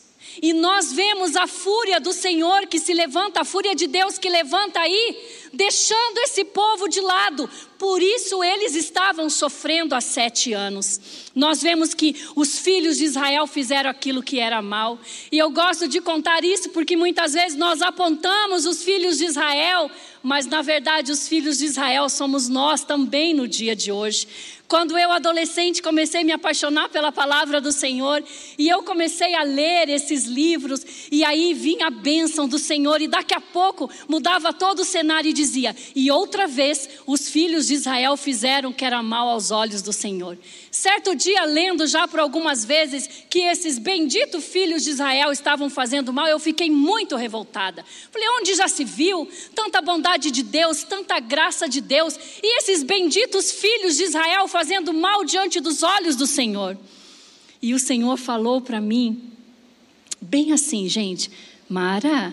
E 0.42 0.52
nós 0.52 0.92
vemos 0.92 1.36
a 1.36 1.46
fúria 1.46 2.00
do 2.00 2.12
Senhor 2.12 2.66
que 2.66 2.80
se 2.80 2.92
levanta, 2.92 3.42
a 3.42 3.44
fúria 3.44 3.72
de 3.72 3.86
Deus 3.86 4.18
que 4.18 4.28
levanta 4.28 4.80
aí, 4.80 5.16
deixando 5.52 6.18
esse 6.18 6.44
povo 6.44 6.88
de 6.88 7.00
lado. 7.00 7.48
Por 7.78 8.02
isso 8.02 8.42
eles 8.42 8.74
estavam 8.74 9.30
sofrendo 9.30 9.94
há 9.94 10.00
sete 10.00 10.52
anos. 10.52 11.00
Nós 11.32 11.62
vemos 11.62 11.94
que 11.94 12.16
os 12.34 12.58
filhos 12.58 12.98
de 12.98 13.04
Israel 13.04 13.46
fizeram 13.46 13.88
aquilo 13.88 14.20
que 14.20 14.40
era 14.40 14.60
mal. 14.60 14.98
E 15.30 15.38
eu 15.38 15.48
gosto 15.50 15.86
de 15.86 16.00
contar 16.00 16.42
isso 16.42 16.70
porque 16.70 16.96
muitas 16.96 17.34
vezes 17.34 17.56
nós 17.56 17.80
apontamos 17.82 18.66
os 18.66 18.82
filhos 18.82 19.18
de 19.18 19.26
Israel, 19.26 19.88
mas 20.22 20.46
na 20.46 20.62
verdade 20.62 21.12
os 21.12 21.28
filhos 21.28 21.58
de 21.58 21.66
Israel 21.66 22.08
somos 22.08 22.48
nós 22.48 22.82
também 22.82 23.32
no 23.32 23.46
dia 23.46 23.76
de 23.76 23.92
hoje. 23.92 24.26
Quando 24.66 24.96
eu, 24.96 25.12
adolescente, 25.12 25.82
comecei 25.82 26.22
a 26.22 26.24
me 26.24 26.32
apaixonar 26.32 26.88
pela 26.88 27.12
palavra 27.12 27.60
do 27.60 27.70
Senhor, 27.70 28.24
e 28.58 28.66
eu 28.66 28.82
comecei 28.82 29.34
a 29.34 29.42
ler 29.42 29.90
esses 29.90 30.24
livros, 30.24 30.84
e 31.12 31.22
aí 31.22 31.52
vinha 31.52 31.88
a 31.88 31.90
bênção 31.90 32.48
do 32.48 32.58
Senhor, 32.58 33.02
e 33.02 33.06
daqui 33.06 33.34
a 33.34 33.40
pouco 33.40 33.90
mudava 34.08 34.54
todo 34.54 34.80
o 34.80 34.84
cenário 34.84 35.28
e 35.28 35.34
dizia: 35.34 35.76
E 35.94 36.10
outra 36.10 36.46
vez 36.46 36.88
os 37.06 37.28
filhos 37.28 37.66
de 37.66 37.74
Israel 37.74 38.16
fizeram 38.16 38.72
que 38.72 38.86
era 38.86 39.02
mal 39.02 39.28
aos 39.28 39.50
olhos 39.50 39.82
do 39.82 39.92
Senhor. 39.92 40.38
Certo 40.70 41.14
dia, 41.14 41.44
lendo 41.44 41.86
já 41.86 42.08
por 42.08 42.18
algumas 42.18 42.64
vezes 42.64 43.08
que 43.28 43.40
esses 43.40 43.78
benditos 43.78 44.44
filhos 44.44 44.82
de 44.82 44.90
Israel 44.90 45.30
estavam 45.30 45.68
fazendo 45.68 46.12
mal, 46.12 46.26
eu 46.26 46.38
fiquei 46.38 46.70
muito 46.70 47.16
revoltada. 47.16 47.84
Falei: 48.10 48.28
onde 48.40 48.54
já 48.54 48.66
se 48.66 48.82
viu 48.82 49.28
tanta 49.54 49.82
bondade 49.82 50.30
de 50.30 50.42
Deus, 50.42 50.82
tanta 50.84 51.20
graça 51.20 51.68
de 51.68 51.82
Deus, 51.82 52.18
e 52.42 52.58
esses 52.58 52.82
benditos 52.82 53.52
filhos 53.52 53.96
de 53.96 54.04
Israel 54.04 54.48
fazendo 54.54 54.92
mal 54.92 55.24
diante 55.24 55.58
dos 55.58 55.82
olhos 55.82 56.14
do 56.14 56.28
Senhor. 56.28 56.78
E 57.60 57.74
o 57.74 57.78
Senhor 57.78 58.16
falou 58.16 58.60
para 58.60 58.80
mim, 58.80 59.32
bem 60.20 60.52
assim, 60.52 60.88
gente, 60.88 61.28
Mara, 61.68 62.32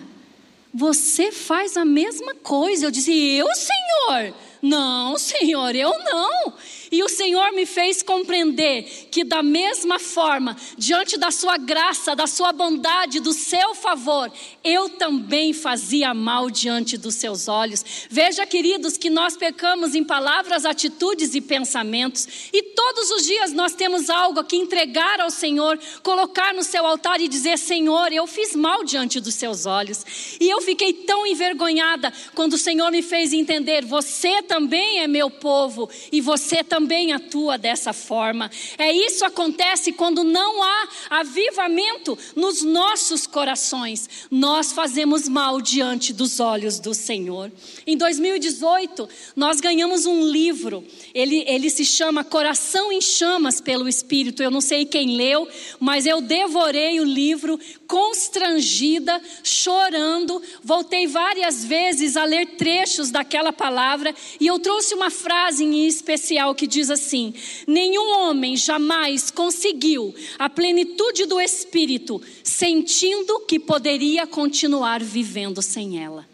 você 0.72 1.32
faz 1.32 1.76
a 1.76 1.84
mesma 1.84 2.32
coisa. 2.36 2.86
Eu 2.86 2.92
disse, 2.92 3.12
eu, 3.12 3.48
Senhor? 3.56 4.34
Não, 4.62 5.18
Senhor, 5.18 5.74
eu 5.74 5.90
não. 5.98 6.52
E 6.92 7.02
o 7.02 7.08
Senhor 7.08 7.52
me 7.52 7.64
fez 7.64 8.02
compreender 8.02 8.82
que, 9.10 9.24
da 9.24 9.42
mesma 9.42 9.98
forma, 9.98 10.54
diante 10.76 11.16
da 11.16 11.30
Sua 11.30 11.56
graça, 11.56 12.14
da 12.14 12.26
Sua 12.26 12.52
bondade, 12.52 13.18
do 13.18 13.32
seu 13.32 13.74
favor, 13.74 14.30
eu 14.62 14.90
também 14.90 15.54
fazia 15.54 16.12
mal 16.12 16.50
diante 16.50 16.98
dos 16.98 17.14
seus 17.14 17.48
olhos. 17.48 17.82
Veja, 18.10 18.44
queridos, 18.44 18.98
que 18.98 19.08
nós 19.08 19.38
pecamos 19.38 19.94
em 19.94 20.04
palavras, 20.04 20.66
atitudes 20.66 21.34
e 21.34 21.40
pensamentos, 21.40 22.28
e 22.52 22.62
todos 22.62 23.10
os 23.10 23.24
dias 23.24 23.54
nós 23.54 23.72
temos 23.74 24.10
algo 24.10 24.44
que 24.44 24.56
entregar 24.56 25.18
ao 25.18 25.30
Senhor, 25.30 25.78
colocar 26.02 26.52
no 26.52 26.62
seu 26.62 26.84
altar 26.84 27.22
e 27.22 27.28
dizer: 27.28 27.56
Senhor, 27.56 28.12
eu 28.12 28.26
fiz 28.26 28.54
mal 28.54 28.84
diante 28.84 29.18
dos 29.18 29.34
seus 29.34 29.64
olhos. 29.64 30.04
E 30.38 30.46
eu 30.46 30.60
fiquei 30.60 30.92
tão 30.92 31.26
envergonhada 31.26 32.12
quando 32.34 32.52
o 32.52 32.58
Senhor 32.58 32.90
me 32.90 33.00
fez 33.00 33.32
entender: 33.32 33.82
você 33.82 34.42
também 34.42 35.00
é 35.00 35.06
meu 35.06 35.30
povo 35.30 35.88
e 36.12 36.20
você 36.20 36.62
também 36.62 36.81
também 36.82 37.12
atua 37.12 37.56
dessa 37.56 37.92
forma. 37.92 38.50
É 38.76 38.92
isso 38.92 39.24
acontece 39.24 39.92
quando 39.92 40.24
não 40.24 40.60
há 40.64 40.88
avivamento 41.10 42.18
nos 42.34 42.62
nossos 42.62 43.24
corações. 43.24 44.26
Nós 44.28 44.72
fazemos 44.72 45.28
mal 45.28 45.60
diante 45.60 46.12
dos 46.12 46.40
olhos 46.40 46.80
do 46.80 46.92
Senhor. 46.92 47.52
Em 47.86 47.96
2018, 47.96 49.08
nós 49.36 49.60
ganhamos 49.60 50.06
um 50.06 50.26
livro. 50.26 50.84
Ele, 51.14 51.44
ele 51.46 51.70
se 51.70 51.84
chama 51.84 52.24
Coração 52.24 52.90
em 52.90 53.00
Chamas 53.00 53.60
pelo 53.60 53.88
Espírito. 53.88 54.42
Eu 54.42 54.50
não 54.50 54.60
sei 54.60 54.84
quem 54.84 55.16
leu, 55.16 55.48
mas 55.78 56.04
eu 56.04 56.20
devorei 56.20 56.98
o 56.98 57.04
livro 57.04 57.60
constrangida, 57.86 59.22
chorando. 59.44 60.42
Voltei 60.64 61.06
várias 61.06 61.64
vezes 61.64 62.16
a 62.16 62.24
ler 62.24 62.56
trechos 62.56 63.12
daquela 63.12 63.52
palavra 63.52 64.12
e 64.40 64.48
eu 64.48 64.58
trouxe 64.58 64.94
uma 64.94 65.10
frase 65.10 65.62
em 65.62 65.86
especial 65.86 66.54
que 66.54 66.71
diz 66.72 66.90
assim: 66.90 67.34
Nenhum 67.66 68.20
homem 68.20 68.56
jamais 68.56 69.30
conseguiu 69.30 70.14
a 70.38 70.48
plenitude 70.48 71.26
do 71.26 71.40
Espírito 71.40 72.20
sentindo 72.42 73.40
que 73.40 73.58
poderia 73.58 74.26
continuar 74.26 75.02
vivendo 75.02 75.60
sem 75.62 76.02
ela. 76.02 76.31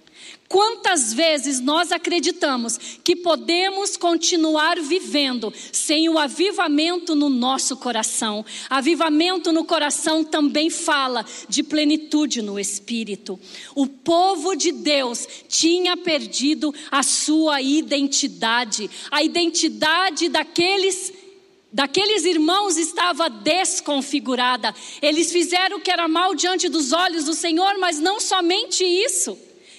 Quantas 0.49 1.13
vezes 1.13 1.61
nós 1.61 1.93
acreditamos 1.93 2.79
que 3.05 3.15
podemos 3.15 3.99
continuar 3.99 4.81
vivendo 4.81 5.53
sem 5.71 6.09
o 6.09 6.19
avivamento 6.19 7.15
no 7.15 7.29
nosso 7.29 7.77
coração? 7.77 8.43
Avivamento 8.71 9.53
no 9.53 9.63
coração 9.63 10.25
também 10.25 10.71
fala 10.71 11.25
de 11.51 11.63
plenitude 11.63 12.41
no 12.41 12.59
espírito. 12.59 13.39
O 13.75 13.87
povo 13.87 14.57
de 14.57 14.73
Deus 14.73 15.29
tinha 15.49 15.99
perdido 15.99 16.75
a 16.91 17.03
sua 17.03 17.61
identidade, 17.61 18.91
a 19.11 19.23
identidade 19.23 20.31
daqueles 20.31 21.13
daqueles 21.71 22.25
irmãos 22.25 22.79
estava 22.79 23.29
desconfigurada. 23.29 24.75
Eles 25.03 25.31
fizeram 25.31 25.77
o 25.77 25.81
que 25.81 25.91
era 25.91 26.09
mal 26.09 26.35
diante 26.35 26.67
dos 26.71 26.95
olhos 26.95 27.27
do 27.27 27.35
Senhor, 27.35 27.77
mas 27.77 28.01
não 28.01 28.19
somente 28.19 28.83
isso 28.83 29.39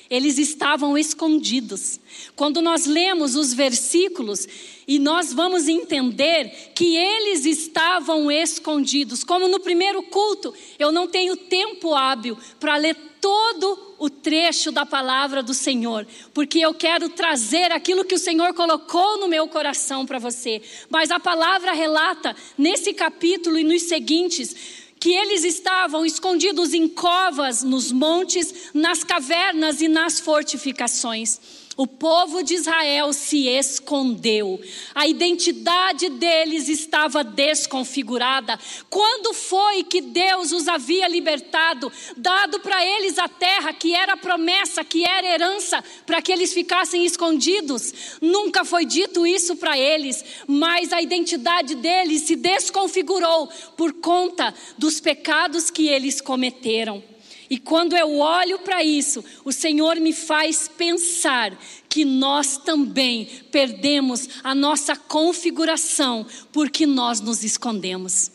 eles 0.09 0.37
estavam 0.37 0.97
escondidos. 0.97 1.99
Quando 2.35 2.61
nós 2.61 2.85
lemos 2.85 3.35
os 3.35 3.53
versículos 3.53 4.47
e 4.87 4.97
nós 4.97 5.31
vamos 5.31 5.67
entender 5.67 6.71
que 6.73 6.95
eles 6.95 7.45
estavam 7.45 8.31
escondidos. 8.31 9.23
Como 9.23 9.47
no 9.47 9.59
primeiro 9.59 10.01
culto, 10.03 10.53
eu 10.79 10.91
não 10.91 11.07
tenho 11.07 11.37
tempo 11.37 11.93
hábil 11.93 12.37
para 12.59 12.75
ler 12.75 12.95
todo 13.21 13.95
o 13.99 14.09
trecho 14.09 14.71
da 14.71 14.85
palavra 14.85 15.43
do 15.43 15.53
Senhor, 15.53 16.07
porque 16.33 16.59
eu 16.59 16.73
quero 16.73 17.09
trazer 17.09 17.71
aquilo 17.71 18.05
que 18.05 18.15
o 18.15 18.19
Senhor 18.19 18.53
colocou 18.53 19.19
no 19.19 19.27
meu 19.27 19.47
coração 19.47 20.05
para 20.05 20.17
você. 20.17 20.61
Mas 20.89 21.11
a 21.11 21.19
palavra 21.19 21.73
relata 21.73 22.35
nesse 22.57 22.93
capítulo 22.93 23.59
e 23.59 23.63
nos 23.63 23.83
seguintes 23.83 24.88
que 24.99 25.11
eles 25.11 25.43
estavam 25.43 26.05
escondidos 26.05 26.73
em 26.73 26.87
covas, 26.87 27.63
nos 27.63 27.91
montes, 27.91 28.69
nas 28.73 29.03
cavernas 29.03 29.79
e 29.81 29.87
nas 29.87 30.19
fortificações. 30.19 31.39
O 31.79 31.87
povo 31.87 32.43
de 32.43 32.55
Israel 32.55 33.13
se 33.13 33.47
escondeu, 33.47 34.59
a 34.93 35.07
identidade 35.07 36.09
deles 36.09 36.67
estava 36.67 37.23
desconfigurada. 37.23 38.59
Quando 38.89 39.33
foi 39.33 39.83
que 39.83 40.01
Deus 40.01 40.51
os 40.51 40.67
havia 40.67 41.07
libertado, 41.07 41.89
dado 42.17 42.59
para 42.59 42.85
eles 42.85 43.17
a 43.17 43.29
terra 43.29 43.71
que 43.71 43.95
era 43.95 44.17
promessa, 44.17 44.83
que 44.83 45.05
era 45.05 45.25
herança, 45.25 45.81
para 46.05 46.21
que 46.21 46.33
eles 46.33 46.51
ficassem 46.51 47.05
escondidos? 47.05 48.19
Nunca 48.19 48.65
foi 48.65 48.83
dito 48.83 49.25
isso 49.25 49.55
para 49.55 49.77
eles, 49.79 50.21
mas 50.45 50.91
a 50.91 51.01
identidade 51.01 51.75
deles 51.75 52.23
se 52.23 52.35
desconfigurou 52.35 53.47
por 53.77 53.93
conta 53.93 54.53
dos 54.77 54.99
pecados 54.99 55.69
que 55.69 55.87
eles 55.87 56.19
cometeram. 56.19 57.01
E 57.49 57.57
quando 57.57 57.95
eu 57.95 58.19
olho 58.19 58.59
para 58.59 58.83
isso, 58.83 59.23
o 59.43 59.51
Senhor 59.51 59.95
me 59.97 60.13
faz 60.13 60.67
pensar 60.67 61.57
que 61.89 62.05
nós 62.05 62.57
também 62.57 63.25
perdemos 63.51 64.29
a 64.43 64.53
nossa 64.53 64.95
configuração 64.95 66.25
porque 66.51 66.85
nós 66.85 67.19
nos 67.19 67.43
escondemos. 67.43 68.31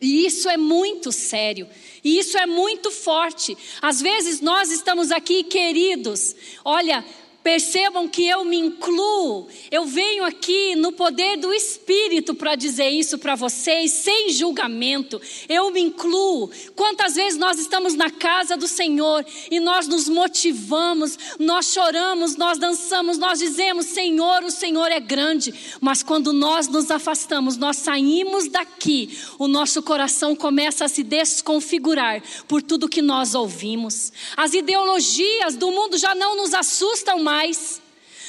E 0.00 0.26
isso 0.26 0.48
é 0.48 0.56
muito 0.56 1.12
sério, 1.12 1.68
e 2.02 2.18
isso 2.18 2.36
é 2.36 2.44
muito 2.44 2.90
forte. 2.90 3.56
Às 3.80 4.02
vezes 4.02 4.40
nós 4.40 4.70
estamos 4.70 5.12
aqui, 5.12 5.44
queridos, 5.44 6.34
olha, 6.64 7.04
Percebam 7.44 8.08
que 8.08 8.26
eu 8.26 8.42
me 8.42 8.56
incluo, 8.56 9.46
eu 9.70 9.84
venho 9.84 10.24
aqui 10.24 10.74
no 10.76 10.92
poder 10.92 11.36
do 11.36 11.52
Espírito 11.52 12.34
para 12.34 12.54
dizer 12.54 12.88
isso 12.88 13.18
para 13.18 13.34
vocês, 13.34 13.92
sem 13.92 14.30
julgamento. 14.30 15.20
Eu 15.46 15.70
me 15.70 15.78
incluo. 15.78 16.50
Quantas 16.74 17.16
vezes 17.16 17.38
nós 17.38 17.58
estamos 17.58 17.92
na 17.94 18.08
casa 18.08 18.56
do 18.56 18.66
Senhor 18.66 19.26
e 19.50 19.60
nós 19.60 19.86
nos 19.86 20.08
motivamos, 20.08 21.18
nós 21.38 21.66
choramos, 21.66 22.34
nós 22.34 22.56
dançamos, 22.56 23.18
nós 23.18 23.40
dizemos: 23.40 23.84
Senhor, 23.84 24.42
o 24.42 24.50
Senhor 24.50 24.90
é 24.90 24.98
grande. 24.98 25.52
Mas 25.82 26.02
quando 26.02 26.32
nós 26.32 26.66
nos 26.66 26.90
afastamos, 26.90 27.58
nós 27.58 27.76
saímos 27.76 28.48
daqui, 28.48 29.18
o 29.38 29.46
nosso 29.46 29.82
coração 29.82 30.34
começa 30.34 30.86
a 30.86 30.88
se 30.88 31.02
desconfigurar 31.02 32.22
por 32.48 32.62
tudo 32.62 32.88
que 32.88 33.02
nós 33.02 33.34
ouvimos. 33.34 34.14
As 34.34 34.54
ideologias 34.54 35.56
do 35.56 35.70
mundo 35.70 35.98
já 35.98 36.14
não 36.14 36.36
nos 36.38 36.54
assustam 36.54 37.22
mais 37.22 37.33
mais. 37.34 37.83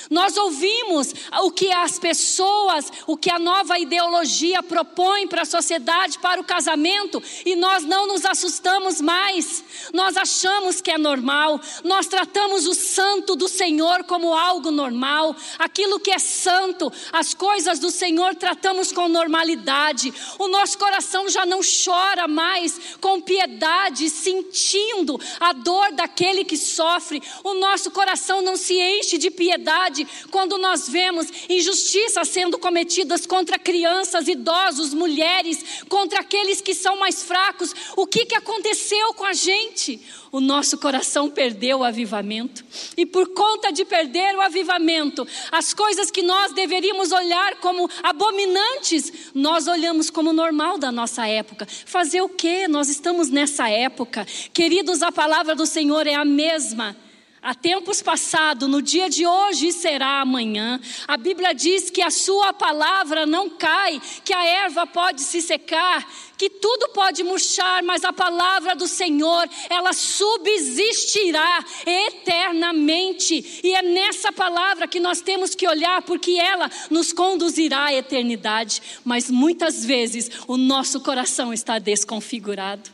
Nós 0.10 0.38
ouvimos 0.38 1.14
o 1.44 1.52
que 1.52 1.72
as 1.72 1.98
pessoas, 1.98 2.92
o 3.08 3.18
que 3.18 3.32
a 3.32 3.40
nova 3.40 3.80
ideologia 3.80 4.62
propõe 4.62 5.28
para 5.28 5.42
a 5.42 5.46
sociedade, 5.46 6.20
para 6.20 6.40
o 6.40 6.44
casamento, 6.44 7.22
e 7.46 7.56
nós 7.56 7.84
não 7.84 8.08
nos 8.08 8.26
assustamos 8.26 9.02
mais. 9.02 9.64
Nós 9.94 10.18
achamos 10.18 10.82
que 10.82 10.92
é 10.92 10.98
normal. 10.98 11.60
Nós 11.84 12.08
tratamos 12.08 12.68
o 12.68 12.74
santo 12.74 13.36
do 13.36 13.48
Senhor 13.48 14.04
como 14.04 14.34
algo 14.34 14.72
normal. 14.72 15.36
Aquilo 15.58 16.00
que 16.00 16.12
é 16.12 16.20
santo, 16.20 16.92
as 17.12 17.34
coisas 17.34 17.80
do 17.80 17.92
Senhor 17.92 18.36
tratamos 18.36 18.92
com 18.92 19.08
normalidade. 19.08 20.14
O 20.38 20.48
nosso 20.48 20.78
coração 20.78 21.30
já 21.30 21.46
não 21.46 21.62
chora 21.62 22.28
mais 22.28 22.80
com 23.00 23.22
piedade, 23.22 24.10
sentindo 24.10 25.20
a 25.40 25.54
dor 25.54 25.92
daquele 25.94 26.44
que 26.44 26.58
sofre. 26.58 27.22
O 27.44 27.54
nosso 27.56 27.92
coração 27.92 28.42
não 28.42 28.56
se 28.56 28.80
enche 28.80 29.18
de 29.18 29.32
piedade 29.32 29.95
quando 30.32 30.58
nós 30.58 30.90
vemos 30.90 31.28
injustiças 31.48 32.28
sendo 32.30 32.58
cometidas 32.58 33.26
contra 33.26 33.60
crianças, 33.60 34.28
idosos, 34.28 34.94
mulheres, 34.94 35.84
contra 35.88 36.22
aqueles 36.22 36.60
que 36.60 36.74
são 36.74 36.98
mais 36.98 37.22
fracos, 37.22 37.74
o 37.96 38.08
que, 38.08 38.26
que 38.26 38.36
aconteceu 38.36 39.14
com 39.14 39.26
a 39.26 39.34
gente? 39.34 40.02
o 40.36 40.42
nosso 40.42 40.78
coração 40.78 41.30
perdeu 41.30 41.80
o 41.80 41.84
avivamento. 41.86 42.66
E 42.98 43.06
por 43.06 43.30
conta 43.30 43.72
de 43.72 43.86
perder 43.86 44.36
o 44.36 44.42
avivamento, 44.42 45.26
as 45.50 45.74
coisas 45.74 46.12
que 46.12 46.22
nós 46.22 46.52
deveríamos 46.52 47.14
olhar 47.14 47.56
como 47.62 47.90
abominantes, 48.04 49.32
nós 49.34 49.66
olhamos 49.66 50.10
como 50.10 50.34
normal 50.34 50.78
da 50.78 50.92
nossa 50.92 51.26
época. 51.26 51.66
Fazer 51.86 52.22
o 52.22 52.28
quê? 52.28 52.68
Nós 52.68 52.90
estamos 52.90 53.30
nessa 53.30 53.70
época. 53.70 54.28
Queridos, 54.54 55.02
a 55.02 55.10
palavra 55.10 55.56
do 55.56 55.66
Senhor 55.66 56.06
é 56.06 56.16
a 56.16 56.26
mesma. 56.26 56.98
Há 57.46 57.54
tempos 57.54 58.02
passados, 58.02 58.68
no 58.68 58.82
dia 58.82 59.08
de 59.08 59.28
hoje 59.28 59.72
será 59.72 60.20
amanhã. 60.20 60.82
A 61.08 61.16
Bíblia 61.16 61.54
diz 61.54 61.92
que 61.92 62.02
a 62.02 62.10
sua 62.10 62.52
palavra 62.54 63.28
não 63.28 63.52
cai, 63.52 64.02
que 64.24 64.34
a 64.34 64.44
erva 64.44 64.88
pode 64.88 65.22
se 65.22 65.44
secar, 65.44 66.12
que 66.40 66.50
tudo 66.50 66.90
pode 66.90 67.24
murchar, 67.24 67.84
mas 67.84 68.04
a 68.04 68.12
palavra 68.12 68.76
do 68.76 68.88
Senhor, 68.88 69.48
ela 69.70 69.94
subsistirá 69.94 71.64
eternamente. 71.86 73.62
E 73.64 73.76
é 73.76 73.84
nessa 73.84 74.32
palavra 74.32 74.88
que 74.88 75.00
nós 75.00 75.22
temos 75.22 75.54
que 75.54 75.68
olhar, 75.68 76.02
porque 76.02 76.32
ela 76.32 76.68
nos 76.90 77.14
conduzirá 77.14 77.86
à 77.86 77.94
eternidade. 77.94 78.82
Mas 79.04 79.30
muitas 79.30 79.86
vezes 79.86 80.32
o 80.48 80.58
nosso 80.58 81.00
coração 81.00 81.54
está 81.54 81.78
desconfigurado. 81.78 82.90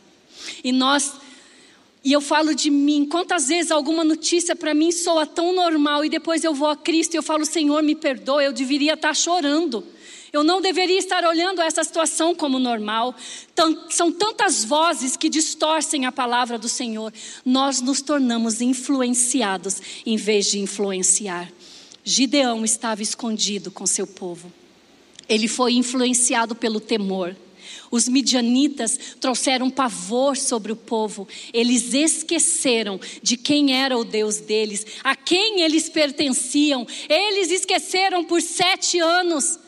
E 0.62 0.72
nós 0.72 1.21
e 2.04 2.12
eu 2.12 2.20
falo 2.20 2.54
de 2.54 2.68
mim, 2.68 3.06
quantas 3.06 3.46
vezes 3.48 3.70
alguma 3.70 4.02
notícia 4.02 4.56
para 4.56 4.74
mim 4.74 4.90
soa 4.90 5.24
tão 5.24 5.54
normal 5.54 6.04
e 6.04 6.08
depois 6.08 6.42
eu 6.42 6.52
vou 6.52 6.68
a 6.68 6.76
Cristo 6.76 7.14
e 7.14 7.16
eu 7.16 7.22
falo, 7.22 7.46
Senhor, 7.46 7.80
me 7.82 7.94
perdoa, 7.94 8.42
eu 8.42 8.52
deveria 8.52 8.94
estar 8.94 9.14
chorando. 9.14 9.84
Eu 10.32 10.42
não 10.42 10.62
deveria 10.62 10.98
estar 10.98 11.24
olhando 11.24 11.60
essa 11.60 11.84
situação 11.84 12.34
como 12.34 12.58
normal. 12.58 13.14
São 13.90 14.10
tantas 14.10 14.64
vozes 14.64 15.14
que 15.14 15.28
distorcem 15.28 16.06
a 16.06 16.10
palavra 16.10 16.58
do 16.58 16.70
Senhor. 16.70 17.12
Nós 17.44 17.82
nos 17.82 18.00
tornamos 18.00 18.62
influenciados 18.62 19.80
em 20.06 20.16
vez 20.16 20.46
de 20.46 20.58
influenciar. 20.58 21.52
Gideão 22.02 22.64
estava 22.64 23.02
escondido 23.02 23.70
com 23.70 23.86
seu 23.86 24.06
povo. 24.06 24.50
Ele 25.28 25.46
foi 25.46 25.74
influenciado 25.74 26.54
pelo 26.54 26.80
temor. 26.80 27.36
Os 27.92 28.08
midianitas 28.08 28.98
trouxeram 29.20 29.70
pavor 29.70 30.34
sobre 30.34 30.72
o 30.72 30.76
povo. 30.76 31.28
Eles 31.52 31.92
esqueceram 31.92 32.98
de 33.22 33.36
quem 33.36 33.74
era 33.76 33.98
o 33.98 34.02
Deus 34.02 34.38
deles, 34.38 34.86
a 35.04 35.14
quem 35.14 35.60
eles 35.60 35.90
pertenciam. 35.90 36.86
Eles 37.06 37.50
esqueceram 37.50 38.24
por 38.24 38.40
sete 38.40 38.98
anos. 38.98 39.58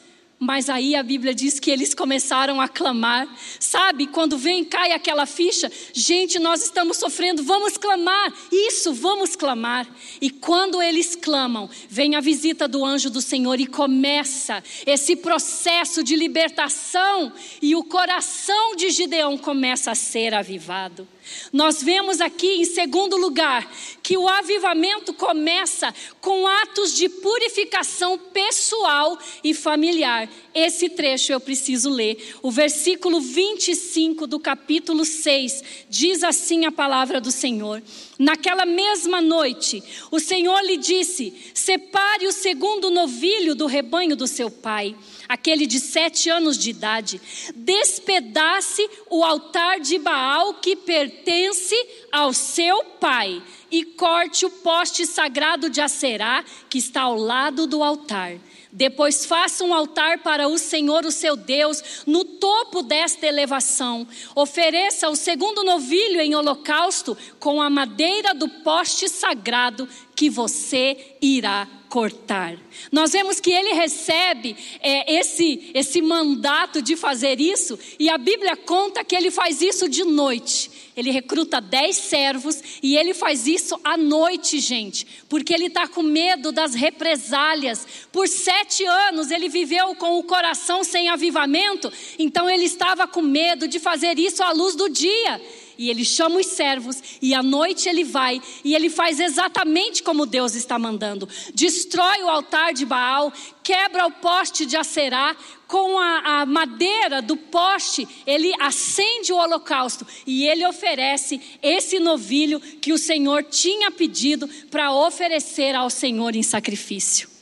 Mas 0.44 0.68
aí 0.68 0.94
a 0.94 1.02
Bíblia 1.02 1.34
diz 1.34 1.58
que 1.58 1.70
eles 1.70 1.94
começaram 1.94 2.60
a 2.60 2.68
clamar. 2.68 3.26
Sabe, 3.58 4.06
quando 4.06 4.36
vem 4.36 4.62
cai 4.62 4.92
aquela 4.92 5.24
ficha, 5.24 5.72
gente, 5.94 6.38
nós 6.38 6.62
estamos 6.62 6.98
sofrendo, 6.98 7.42
vamos 7.42 7.78
clamar. 7.78 8.30
Isso, 8.52 8.92
vamos 8.92 9.34
clamar. 9.34 9.88
E 10.20 10.28
quando 10.28 10.82
eles 10.82 11.16
clamam, 11.16 11.70
vem 11.88 12.14
a 12.14 12.20
visita 12.20 12.68
do 12.68 12.84
anjo 12.84 13.08
do 13.08 13.22
Senhor 13.22 13.58
e 13.58 13.66
começa 13.66 14.62
esse 14.84 15.16
processo 15.16 16.04
de 16.04 16.14
libertação 16.14 17.32
e 17.62 17.74
o 17.74 17.82
coração 17.82 18.76
de 18.76 18.90
Gideão 18.90 19.38
começa 19.38 19.92
a 19.92 19.94
ser 19.94 20.34
avivado. 20.34 21.08
Nós 21.52 21.82
vemos 21.82 22.20
aqui, 22.20 22.60
em 22.60 22.64
segundo 22.64 23.16
lugar, 23.16 23.70
que 24.02 24.16
o 24.16 24.28
avivamento 24.28 25.14
começa 25.14 25.94
com 26.20 26.46
atos 26.46 26.94
de 26.94 27.08
purificação 27.08 28.18
pessoal 28.18 29.18
e 29.42 29.54
familiar. 29.54 30.28
Esse 30.54 30.88
trecho 30.88 31.32
eu 31.32 31.40
preciso 31.40 31.90
ler. 31.90 32.36
O 32.42 32.50
versículo 32.50 33.20
25 33.20 34.26
do 34.26 34.38
capítulo 34.38 35.04
6 35.04 35.62
diz 35.88 36.22
assim 36.22 36.64
a 36.64 36.72
palavra 36.72 37.20
do 37.20 37.30
Senhor. 37.30 37.82
Naquela 38.18 38.64
mesma 38.64 39.20
noite, 39.20 39.82
o 40.10 40.20
Senhor 40.20 40.60
lhe 40.60 40.76
disse: 40.76 41.34
Separe 41.52 42.26
o 42.26 42.32
segundo 42.32 42.90
novilho 42.90 43.54
do 43.54 43.66
rebanho 43.66 44.14
do 44.14 44.26
seu 44.26 44.50
pai 44.50 44.94
aquele 45.28 45.66
de 45.66 45.80
sete 45.80 46.28
anos 46.28 46.58
de 46.58 46.70
idade, 46.70 47.20
despedace 47.54 48.88
o 49.10 49.24
altar 49.24 49.80
de 49.80 49.98
Baal 49.98 50.54
que 50.54 50.76
pertence 50.76 51.74
ao 52.12 52.32
seu 52.32 52.84
pai 52.84 53.42
e 53.70 53.84
corte 53.84 54.46
o 54.46 54.50
poste 54.50 55.06
sagrado 55.06 55.68
de 55.68 55.80
Acerá 55.80 56.44
que 56.68 56.78
está 56.78 57.02
ao 57.02 57.16
lado 57.16 57.66
do 57.66 57.82
altar. 57.82 58.38
Depois 58.74 59.24
faça 59.24 59.62
um 59.62 59.72
altar 59.72 60.18
para 60.18 60.48
o 60.48 60.58
Senhor, 60.58 61.06
o 61.06 61.12
seu 61.12 61.36
Deus, 61.36 62.02
no 62.04 62.24
topo 62.24 62.82
desta 62.82 63.24
elevação. 63.24 64.04
Ofereça 64.34 65.08
o 65.08 65.14
segundo 65.14 65.62
novilho 65.62 66.20
em 66.20 66.34
holocausto 66.34 67.16
com 67.38 67.62
a 67.62 67.70
madeira 67.70 68.34
do 68.34 68.48
poste 68.48 69.08
sagrado 69.08 69.88
que 70.16 70.28
você 70.28 71.16
irá 71.22 71.68
cortar. 71.94 72.56
Nós 72.90 73.12
vemos 73.12 73.38
que 73.38 73.52
ele 73.52 73.72
recebe 73.72 74.56
é, 74.80 75.14
esse, 75.14 75.70
esse 75.72 76.02
mandato 76.02 76.82
de 76.82 76.96
fazer 76.96 77.40
isso, 77.40 77.78
e 78.00 78.10
a 78.10 78.18
Bíblia 78.18 78.56
conta 78.56 79.04
que 79.04 79.14
ele 79.14 79.30
faz 79.30 79.62
isso 79.62 79.88
de 79.88 80.02
noite. 80.02 80.72
Ele 80.96 81.12
recruta 81.12 81.60
dez 81.60 81.96
servos 81.96 82.60
e 82.82 82.96
ele 82.96 83.14
faz 83.14 83.46
isso 83.46 83.78
à 83.84 83.96
noite, 83.96 84.58
gente, 84.58 85.06
porque 85.28 85.54
ele 85.54 85.66
está 85.66 85.86
com 85.86 86.02
medo 86.02 86.50
das 86.50 86.74
represálias. 86.74 87.86
Por 88.10 88.26
sete 88.26 88.84
anos 88.84 89.30
ele 89.30 89.48
viveu 89.48 89.94
com 89.94 90.18
o 90.18 90.24
coração 90.24 90.82
sem 90.82 91.08
avivamento, 91.08 91.92
então 92.18 92.50
ele 92.50 92.64
estava 92.64 93.06
com 93.06 93.22
medo 93.22 93.68
de 93.68 93.78
fazer 93.78 94.18
isso 94.18 94.42
à 94.42 94.50
luz 94.50 94.74
do 94.74 94.88
dia. 94.88 95.40
E 95.76 95.90
ele 95.90 96.04
chama 96.04 96.40
os 96.40 96.46
servos, 96.46 97.02
e 97.20 97.34
à 97.34 97.42
noite 97.42 97.88
ele 97.88 98.04
vai, 98.04 98.40
e 98.64 98.74
ele 98.74 98.88
faz 98.88 99.20
exatamente 99.20 100.02
como 100.02 100.26
Deus 100.26 100.54
está 100.54 100.78
mandando: 100.78 101.28
destrói 101.54 102.22
o 102.22 102.28
altar 102.28 102.72
de 102.72 102.84
Baal, 102.84 103.32
quebra 103.62 104.06
o 104.06 104.10
poste 104.10 104.66
de 104.66 104.76
Acerá, 104.76 105.36
com 105.66 105.98
a, 105.98 106.42
a 106.42 106.46
madeira 106.46 107.20
do 107.20 107.36
poste, 107.36 108.06
ele 108.26 108.52
acende 108.60 109.32
o 109.32 109.36
holocausto 109.36 110.06
e 110.26 110.46
ele 110.46 110.64
oferece 110.66 111.40
esse 111.62 111.98
novilho 111.98 112.60
que 112.60 112.92
o 112.92 112.98
Senhor 112.98 113.42
tinha 113.44 113.90
pedido 113.90 114.46
para 114.70 114.92
oferecer 114.92 115.74
ao 115.74 115.90
Senhor 115.90 116.36
em 116.36 116.42
sacrifício. 116.42 117.34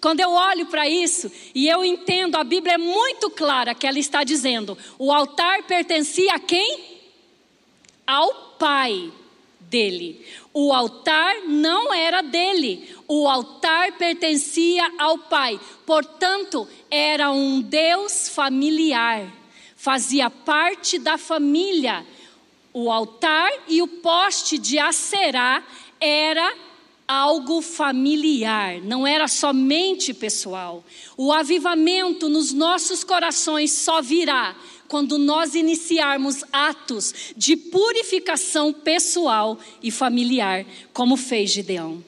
Quando 0.00 0.20
eu 0.20 0.30
olho 0.30 0.66
para 0.66 0.88
isso 0.88 1.30
e 1.54 1.68
eu 1.68 1.84
entendo, 1.84 2.36
a 2.36 2.44
Bíblia 2.44 2.74
é 2.74 2.78
muito 2.78 3.30
clara 3.30 3.74
que 3.74 3.86
ela 3.86 3.98
está 3.98 4.22
dizendo: 4.22 4.78
o 4.98 5.12
altar 5.12 5.64
pertencia 5.64 6.34
a 6.34 6.38
quem? 6.38 6.97
Ao 8.08 8.54
pai 8.58 9.12
dele. 9.60 10.24
O 10.54 10.72
altar 10.72 11.42
não 11.46 11.92
era 11.92 12.22
dele, 12.22 12.96
o 13.06 13.28
altar 13.28 13.92
pertencia 13.92 14.90
ao 14.98 15.18
pai. 15.18 15.60
Portanto, 15.84 16.66
era 16.90 17.30
um 17.30 17.60
Deus 17.60 18.30
familiar, 18.30 19.30
fazia 19.76 20.30
parte 20.30 20.98
da 20.98 21.18
família. 21.18 22.06
O 22.72 22.90
altar 22.90 23.50
e 23.68 23.82
o 23.82 23.86
poste 23.86 24.56
de 24.56 24.78
Acerá 24.78 25.62
era 26.00 26.54
algo 27.06 27.60
familiar, 27.60 28.80
não 28.82 29.06
era 29.06 29.28
somente 29.28 30.14
pessoal. 30.14 30.82
O 31.16 31.32
avivamento 31.32 32.28
nos 32.28 32.52
nossos 32.52 33.04
corações 33.04 33.72
só 33.72 34.00
virá 34.00 34.54
quando 34.88 35.18
nós 35.18 35.54
iniciarmos 35.54 36.42
atos 36.52 37.34
de 37.36 37.56
purificação 37.56 38.72
pessoal 38.72 39.58
e 39.82 39.90
familiar, 39.90 40.64
como 40.92 41.16
fez 41.16 41.50
Gideão. 41.50 42.02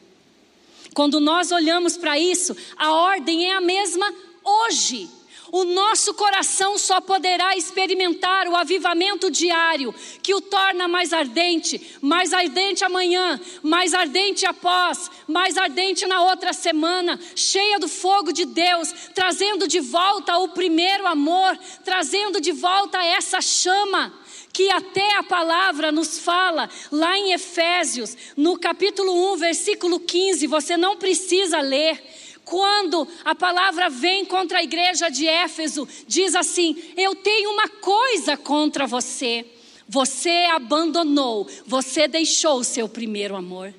Quando 0.94 1.20
nós 1.20 1.52
olhamos 1.52 1.96
para 1.96 2.18
isso, 2.18 2.56
a 2.76 2.92
ordem 2.92 3.46
é 3.46 3.54
a 3.54 3.60
mesma 3.60 4.12
hoje. 4.42 5.08
O 5.52 5.64
nosso 5.64 6.14
coração 6.14 6.78
só 6.78 7.00
poderá 7.00 7.56
experimentar 7.56 8.46
o 8.46 8.56
avivamento 8.56 9.30
diário, 9.30 9.94
que 10.22 10.34
o 10.34 10.40
torna 10.40 10.86
mais 10.86 11.12
ardente, 11.12 11.98
mais 12.00 12.32
ardente 12.32 12.84
amanhã, 12.84 13.40
mais 13.62 13.92
ardente 13.92 14.46
após, 14.46 15.10
mais 15.26 15.56
ardente 15.56 16.06
na 16.06 16.22
outra 16.22 16.52
semana, 16.52 17.18
cheia 17.34 17.78
do 17.78 17.88
fogo 17.88 18.32
de 18.32 18.44
Deus, 18.44 18.92
trazendo 19.14 19.66
de 19.66 19.80
volta 19.80 20.38
o 20.38 20.48
primeiro 20.48 21.06
amor, 21.06 21.58
trazendo 21.84 22.40
de 22.40 22.52
volta 22.52 23.02
essa 23.02 23.40
chama 23.40 24.12
que 24.52 24.70
até 24.70 25.16
a 25.16 25.22
palavra 25.22 25.92
nos 25.92 26.18
fala 26.18 26.68
lá 26.90 27.16
em 27.16 27.32
Efésios, 27.32 28.16
no 28.36 28.58
capítulo 28.58 29.32
1, 29.34 29.36
versículo 29.36 30.00
15, 30.00 30.46
você 30.46 30.76
não 30.76 30.96
precisa 30.96 31.60
ler 31.60 32.02
quando 32.50 33.06
a 33.24 33.32
palavra 33.32 33.88
vem 33.88 34.24
contra 34.24 34.58
a 34.58 34.62
igreja 34.64 35.08
de 35.08 35.24
Éfeso, 35.24 35.86
diz 36.08 36.34
assim: 36.34 36.76
Eu 36.96 37.14
tenho 37.14 37.48
uma 37.50 37.68
coisa 37.68 38.36
contra 38.36 38.88
você. 38.88 39.46
Você 39.88 40.46
abandonou, 40.52 41.48
você 41.64 42.08
deixou 42.08 42.58
o 42.58 42.64
seu 42.64 42.88
primeiro 42.88 43.36
amor. 43.36 43.72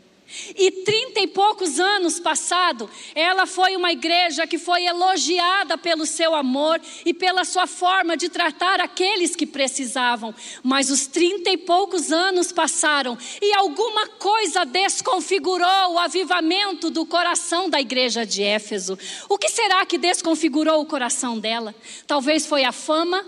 E 0.55 0.71
trinta 0.83 1.19
e 1.21 1.27
poucos 1.27 1.79
anos 1.79 2.19
passado, 2.19 2.89
ela 3.13 3.45
foi 3.45 3.75
uma 3.75 3.91
igreja 3.91 4.47
que 4.47 4.57
foi 4.57 4.85
elogiada 4.85 5.77
pelo 5.77 6.05
seu 6.05 6.33
amor 6.35 6.79
e 7.05 7.13
pela 7.13 7.43
sua 7.43 7.67
forma 7.67 8.15
de 8.15 8.29
tratar 8.29 8.79
aqueles 8.79 9.35
que 9.35 9.45
precisavam. 9.45 10.33
Mas 10.63 10.89
os 10.89 11.07
trinta 11.07 11.49
e 11.49 11.57
poucos 11.57 12.11
anos 12.11 12.51
passaram 12.51 13.17
e 13.41 13.53
alguma 13.53 14.07
coisa 14.07 14.65
desconfigurou 14.65 15.93
o 15.93 15.99
avivamento 15.99 16.89
do 16.89 17.05
coração 17.05 17.69
da 17.69 17.79
igreja 17.79 18.25
de 18.25 18.43
Éfeso. 18.43 18.97
O 19.29 19.37
que 19.37 19.49
será 19.49 19.85
que 19.85 19.97
desconfigurou 19.97 20.81
o 20.81 20.85
coração 20.85 21.39
dela? 21.39 21.75
Talvez 22.07 22.45
foi 22.45 22.63
a 22.63 22.71
fama 22.71 23.25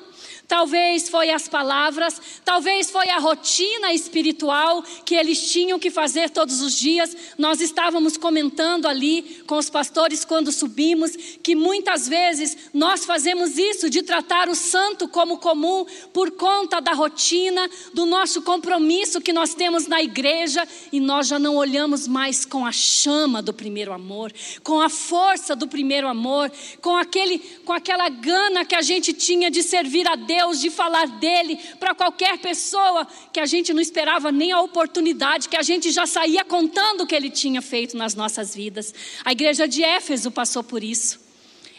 talvez 0.53 1.09
foi 1.09 1.31
as 1.31 1.47
palavras, 1.47 2.21
talvez 2.45 2.91
foi 2.91 3.09
a 3.09 3.17
rotina 3.17 3.91
espiritual 3.91 4.83
que 5.03 5.15
eles 5.15 5.51
tinham 5.51 5.79
que 5.79 5.89
fazer 5.89 6.29
todos 6.29 6.61
os 6.61 6.77
dias. 6.77 7.17
Nós 7.39 7.59
estávamos 7.59 8.17
comentando 8.17 8.85
ali 8.85 9.41
com 9.47 9.57
os 9.57 9.67
pastores 9.67 10.23
quando 10.23 10.51
subimos 10.51 11.17
que 11.41 11.55
muitas 11.55 12.07
vezes 12.07 12.69
nós 12.71 13.03
fazemos 13.03 13.57
isso 13.57 13.89
de 13.89 14.03
tratar 14.03 14.47
o 14.47 14.53
santo 14.53 15.07
como 15.07 15.39
comum 15.39 15.87
por 16.13 16.29
conta 16.29 16.79
da 16.79 16.93
rotina, 16.93 17.67
do 17.91 18.05
nosso 18.05 18.43
compromisso 18.43 19.21
que 19.21 19.33
nós 19.33 19.55
temos 19.55 19.87
na 19.87 20.03
igreja 20.03 20.67
e 20.91 20.99
nós 20.99 21.27
já 21.27 21.39
não 21.39 21.55
olhamos 21.55 22.07
mais 22.07 22.45
com 22.45 22.63
a 22.63 22.71
chama 22.71 23.41
do 23.41 23.55
primeiro 23.55 23.91
amor, 23.91 24.31
com 24.61 24.79
a 24.79 24.87
força 24.87 25.55
do 25.55 25.67
primeiro 25.67 26.07
amor, 26.07 26.51
com 26.79 26.95
aquele 26.95 27.39
com 27.65 27.73
aquela 27.73 28.07
gana 28.07 28.63
que 28.63 28.75
a 28.75 28.83
gente 28.83 29.13
tinha 29.13 29.49
de 29.49 29.63
servir 29.63 30.07
a 30.07 30.15
Deus 30.15 30.42
Deus, 30.43 30.59
de 30.59 30.69
falar 30.69 31.07
dele 31.07 31.57
para 31.79 31.95
qualquer 31.95 32.37
pessoa 32.37 33.07
que 33.31 33.39
a 33.39 33.45
gente 33.45 33.73
não 33.73 33.81
esperava 33.81 34.31
nem 34.31 34.51
a 34.51 34.61
oportunidade, 34.61 35.47
que 35.47 35.55
a 35.55 35.61
gente 35.61 35.89
já 35.91 36.05
saía 36.05 36.43
contando 36.43 37.01
o 37.01 37.07
que 37.07 37.15
ele 37.15 37.29
tinha 37.29 37.61
feito 37.61 37.95
nas 37.95 38.13
nossas 38.13 38.53
vidas. 38.53 38.93
A 39.23 39.31
igreja 39.31 39.67
de 39.67 39.81
Éfeso 39.81 40.29
passou 40.29 40.63
por 40.63 40.83
isso. 40.83 41.21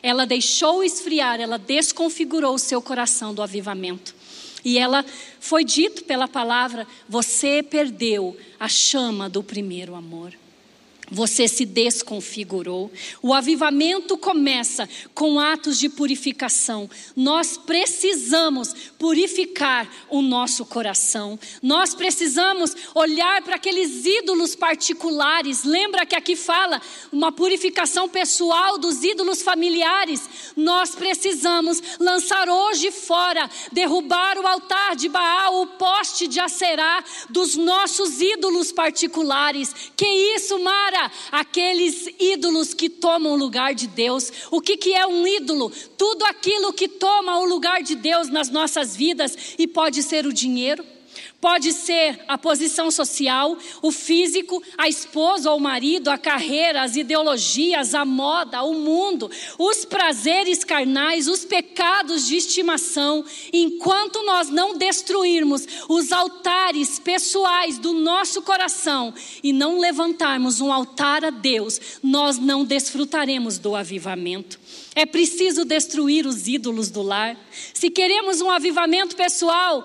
Ela 0.03 0.25
deixou 0.27 0.83
esfriar, 0.83 1.41
ela 1.41 1.59
desconfigurou 1.59 2.55
o 2.55 2.59
seu 2.59 2.81
coração 2.81 3.35
do 3.35 3.43
avivamento. 3.43 4.15
E 4.65 4.79
ela 4.79 5.05
foi 5.39 5.63
dito 5.63 6.05
pela 6.05 6.27
palavra: 6.27 6.87
você 7.07 7.63
perdeu 7.63 8.37
a 8.59 8.69
chama 8.69 9.29
do 9.29 9.43
primeiro 9.43 9.95
amor. 9.95 10.33
Você 11.11 11.47
se 11.47 11.67
desconfigurou. 11.67 12.91
O 13.21 13.35
avivamento 13.35 14.17
começa 14.17 14.89
com 15.15 15.39
atos 15.39 15.79
de 15.79 15.89
purificação. 15.89 16.89
Nós 17.15 17.59
precisamos 17.59 18.75
purificar 18.99 19.89
o 20.09 20.23
nosso 20.23 20.65
coração. 20.65 21.39
Nós 21.63 21.95
precisamos 21.95 22.75
olhar 22.95 23.43
para 23.43 23.57
aqueles 23.57 24.07
ídolos 24.07 24.57
particulares. 24.57 25.65
Lembra 25.65 26.07
que 26.07 26.17
aqui 26.17 26.35
fala 26.35 26.81
uma 27.13 27.31
purificação 27.31 28.09
pessoal 28.09 28.79
dos 28.79 29.05
ídolos 29.05 29.43
familiares. 29.43 30.53
Nós 30.57 30.95
precisamos 30.95 31.83
lançar 32.01 32.49
hoje 32.49 32.91
fora, 32.91 33.51
derrubar 33.73 34.39
o 34.39 34.47
altar 34.47 34.97
de 34.97 35.09
Baal, 35.11 35.61
o 35.61 35.67
poste 35.67 36.27
de 36.27 36.41
Acerá 36.41 37.05
dos 37.29 37.57
nossos 37.57 38.23
ídolos 38.23 38.73
particulares. 38.73 39.75
Que 39.95 40.07
isso, 40.07 40.59
Mara? 40.61 40.94
Aqueles 41.31 42.09
ídolos 42.19 42.75
que 42.75 42.89
tomam 42.89 43.33
o 43.33 43.37
lugar 43.37 43.75
de 43.75 43.87
Deus. 43.87 44.31
O 44.51 44.61
que, 44.61 44.77
que 44.77 44.95
é 44.95 45.07
um 45.07 45.27
ídolo? 45.27 45.71
Tudo 45.97 46.25
aquilo 46.25 46.73
que 46.73 46.89
toma 46.89 47.39
o 47.39 47.45
lugar 47.45 47.83
de 47.83 47.95
Deus 47.95 48.29
nas 48.29 48.51
nossas 48.51 48.97
vidas 48.97 49.55
e 49.59 49.67
pode 49.67 50.03
ser 50.03 50.27
o 50.27 50.33
dinheiro 50.33 50.94
Pode 51.41 51.73
ser 51.73 52.21
a 52.27 52.39
posição 52.39 52.91
social, 52.91 53.57
o 53.83 53.91
físico, 53.91 54.63
a 54.79 54.89
esposa 54.89 55.51
ou 55.51 55.59
o 55.59 55.61
marido, 55.61 56.09
a 56.09 56.17
carreira, 56.17 56.83
as 56.83 56.97
ideologias, 56.97 57.95
a 57.95 58.05
moda, 58.05 58.63
o 58.63 58.75
mundo, 58.75 59.31
os 59.59 59.85
prazeres 59.85 60.65
carnais, 60.65 61.29
os 61.29 61.45
pecados 61.45 62.27
de 62.27 62.37
estimação. 62.37 63.25
Enquanto 63.53 64.23
nós 64.25 64.49
não 64.49 64.77
destruirmos 64.77 65.67
os 65.89 66.13
altares 66.13 66.99
pessoais 66.99 67.79
do 67.79 67.93
nosso 67.93 68.43
coração 68.43 69.13
e 69.43 69.53
não 69.53 69.79
levantarmos 69.79 70.61
um 70.61 70.73
altar 70.73 71.25
a 71.25 71.31
Deus, 71.31 71.81
nós 72.03 72.39
não 72.39 72.65
desfrutaremos 72.65 73.59
do 73.59 73.77
avivamento. 73.77 74.59
É 74.95 75.05
preciso 75.05 75.65
destruir 75.65 76.25
os 76.27 76.47
ídolos 76.47 76.89
do 76.89 77.03
lar. 77.03 77.37
Se 77.73 77.91
queremos 77.91 78.41
um 78.41 78.51
avivamento 78.51 79.17
pessoal, 79.17 79.85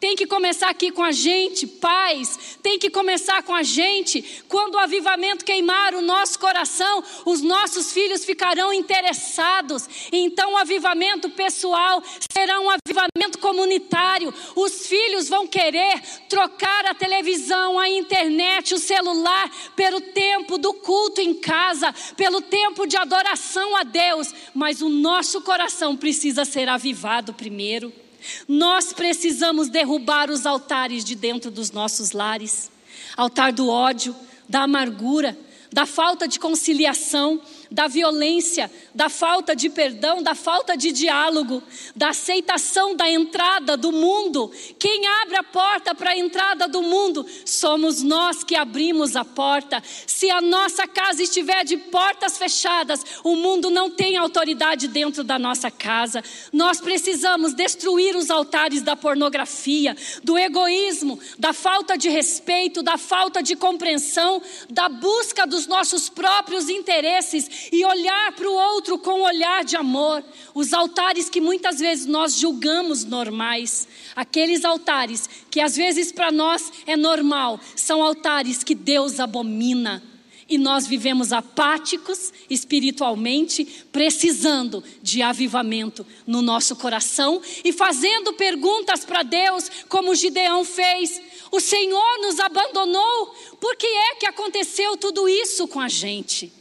tem 0.00 0.14
que 0.14 0.26
começar 0.26 0.68
aqui 0.68 0.90
com 0.90 1.02
a 1.02 1.12
gente, 1.12 1.66
pais, 1.66 2.58
tem 2.62 2.78
que 2.78 2.90
começar 2.90 3.42
com 3.42 3.54
a 3.54 3.62
gente. 3.62 4.42
Quando 4.48 4.74
o 4.74 4.78
avivamento 4.78 5.44
queimar 5.44 5.94
o 5.94 6.02
nosso 6.02 6.38
coração, 6.38 7.02
os 7.24 7.40
nossos 7.40 7.92
filhos 7.92 8.24
ficarão 8.24 8.72
interessados. 8.72 9.88
Então, 10.12 10.52
o 10.52 10.56
avivamento 10.58 11.30
pessoal 11.30 12.02
será 12.30 12.60
um 12.60 12.68
avivamento 12.68 13.38
comunitário. 13.38 14.32
Os 14.54 14.86
filhos 14.86 15.28
vão 15.28 15.46
querer 15.46 16.00
trocar 16.28 16.84
a 16.86 16.94
televisão, 16.94 17.78
a 17.78 17.88
internet, 17.88 18.74
o 18.74 18.78
celular 18.78 19.50
pelo 19.74 20.00
tempo 20.00 20.58
do 20.58 20.74
culto 20.74 21.20
em 21.20 21.32
casa, 21.32 21.94
pelo 22.16 22.42
tempo 22.42 22.86
de 22.86 22.96
adoração 22.96 23.74
a 23.74 23.82
Deus. 23.82 24.34
Mas 24.54 24.82
o 24.82 24.88
nosso 24.88 25.40
coração 25.40 25.96
precisa 25.96 26.44
ser 26.44 26.68
avivado 26.68 27.32
primeiro. 27.32 28.03
Nós 28.46 28.92
precisamos 28.92 29.68
derrubar 29.68 30.30
os 30.30 30.46
altares 30.46 31.04
de 31.04 31.14
dentro 31.14 31.50
dos 31.50 31.70
nossos 31.70 32.12
lares. 32.12 32.70
Altar 33.16 33.52
do 33.52 33.68
ódio, 33.68 34.14
da 34.48 34.62
amargura, 34.62 35.36
da 35.72 35.86
falta 35.86 36.28
de 36.28 36.38
conciliação, 36.38 37.40
da 37.70 37.86
violência, 37.86 38.70
da 38.94 39.08
falta 39.08 39.54
de 39.54 39.68
perdão, 39.68 40.22
da 40.22 40.34
falta 40.34 40.76
de 40.76 40.92
diálogo, 40.92 41.62
da 41.94 42.10
aceitação 42.10 42.94
da 42.94 43.08
entrada 43.10 43.76
do 43.76 43.92
mundo. 43.92 44.50
Quem 44.78 45.06
abre 45.22 45.36
a 45.36 45.42
porta 45.42 45.94
para 45.94 46.10
a 46.10 46.18
entrada 46.18 46.68
do 46.68 46.82
mundo 46.82 47.26
somos 47.44 48.02
nós 48.02 48.44
que 48.44 48.54
abrimos 48.54 49.16
a 49.16 49.24
porta. 49.24 49.82
Se 50.06 50.30
a 50.30 50.40
nossa 50.40 50.86
casa 50.86 51.22
estiver 51.22 51.64
de 51.64 51.76
portas 51.76 52.38
fechadas, 52.38 53.04
o 53.22 53.36
mundo 53.36 53.70
não 53.70 53.90
tem 53.90 54.16
autoridade 54.16 54.88
dentro 54.88 55.24
da 55.24 55.38
nossa 55.38 55.70
casa. 55.70 56.22
Nós 56.52 56.80
precisamos 56.80 57.54
destruir 57.54 58.16
os 58.16 58.30
altares 58.30 58.82
da 58.82 58.96
pornografia, 58.96 59.96
do 60.22 60.38
egoísmo, 60.38 61.18
da 61.38 61.52
falta 61.52 61.96
de 61.96 62.08
respeito, 62.08 62.82
da 62.82 62.96
falta 62.96 63.42
de 63.42 63.56
compreensão, 63.56 64.40
da 64.70 64.88
busca 64.88 65.46
dos 65.46 65.66
nossos 65.66 66.08
próprios 66.08 66.68
interesses 66.68 67.48
e 67.70 67.84
olhar 67.84 68.32
para 68.32 68.48
o 68.48 68.54
outro 68.54 68.98
com 68.98 69.20
um 69.20 69.22
olhar 69.22 69.64
de 69.64 69.76
amor. 69.76 70.24
Os 70.54 70.72
altares 70.72 71.28
que 71.28 71.40
muitas 71.40 71.78
vezes 71.78 72.06
nós 72.06 72.36
julgamos 72.36 73.04
normais, 73.04 73.88
aqueles 74.14 74.64
altares 74.64 75.28
que 75.50 75.60
às 75.60 75.76
vezes 75.76 76.12
para 76.12 76.30
nós 76.30 76.72
é 76.86 76.96
normal, 76.96 77.60
são 77.76 78.02
altares 78.02 78.62
que 78.62 78.74
Deus 78.74 79.20
abomina. 79.20 80.02
E 80.48 80.58
nós 80.58 80.86
vivemos 80.86 81.32
apáticos 81.32 82.32
espiritualmente, 82.50 83.64
precisando 83.90 84.84
de 85.02 85.22
avivamento 85.22 86.06
no 86.26 86.42
nosso 86.42 86.76
coração 86.76 87.40
e 87.64 87.72
fazendo 87.72 88.34
perguntas 88.34 89.04
para 89.04 89.22
Deus, 89.22 89.70
como 89.88 90.14
Gideão 90.14 90.64
fez: 90.64 91.20
O 91.50 91.60
Senhor 91.60 92.18
nos 92.20 92.38
abandonou? 92.38 93.34
Por 93.58 93.74
que 93.76 93.86
é 93.86 94.14
que 94.16 94.26
aconteceu 94.26 94.96
tudo 94.96 95.26
isso 95.28 95.66
com 95.66 95.80
a 95.80 95.88
gente? 95.88 96.52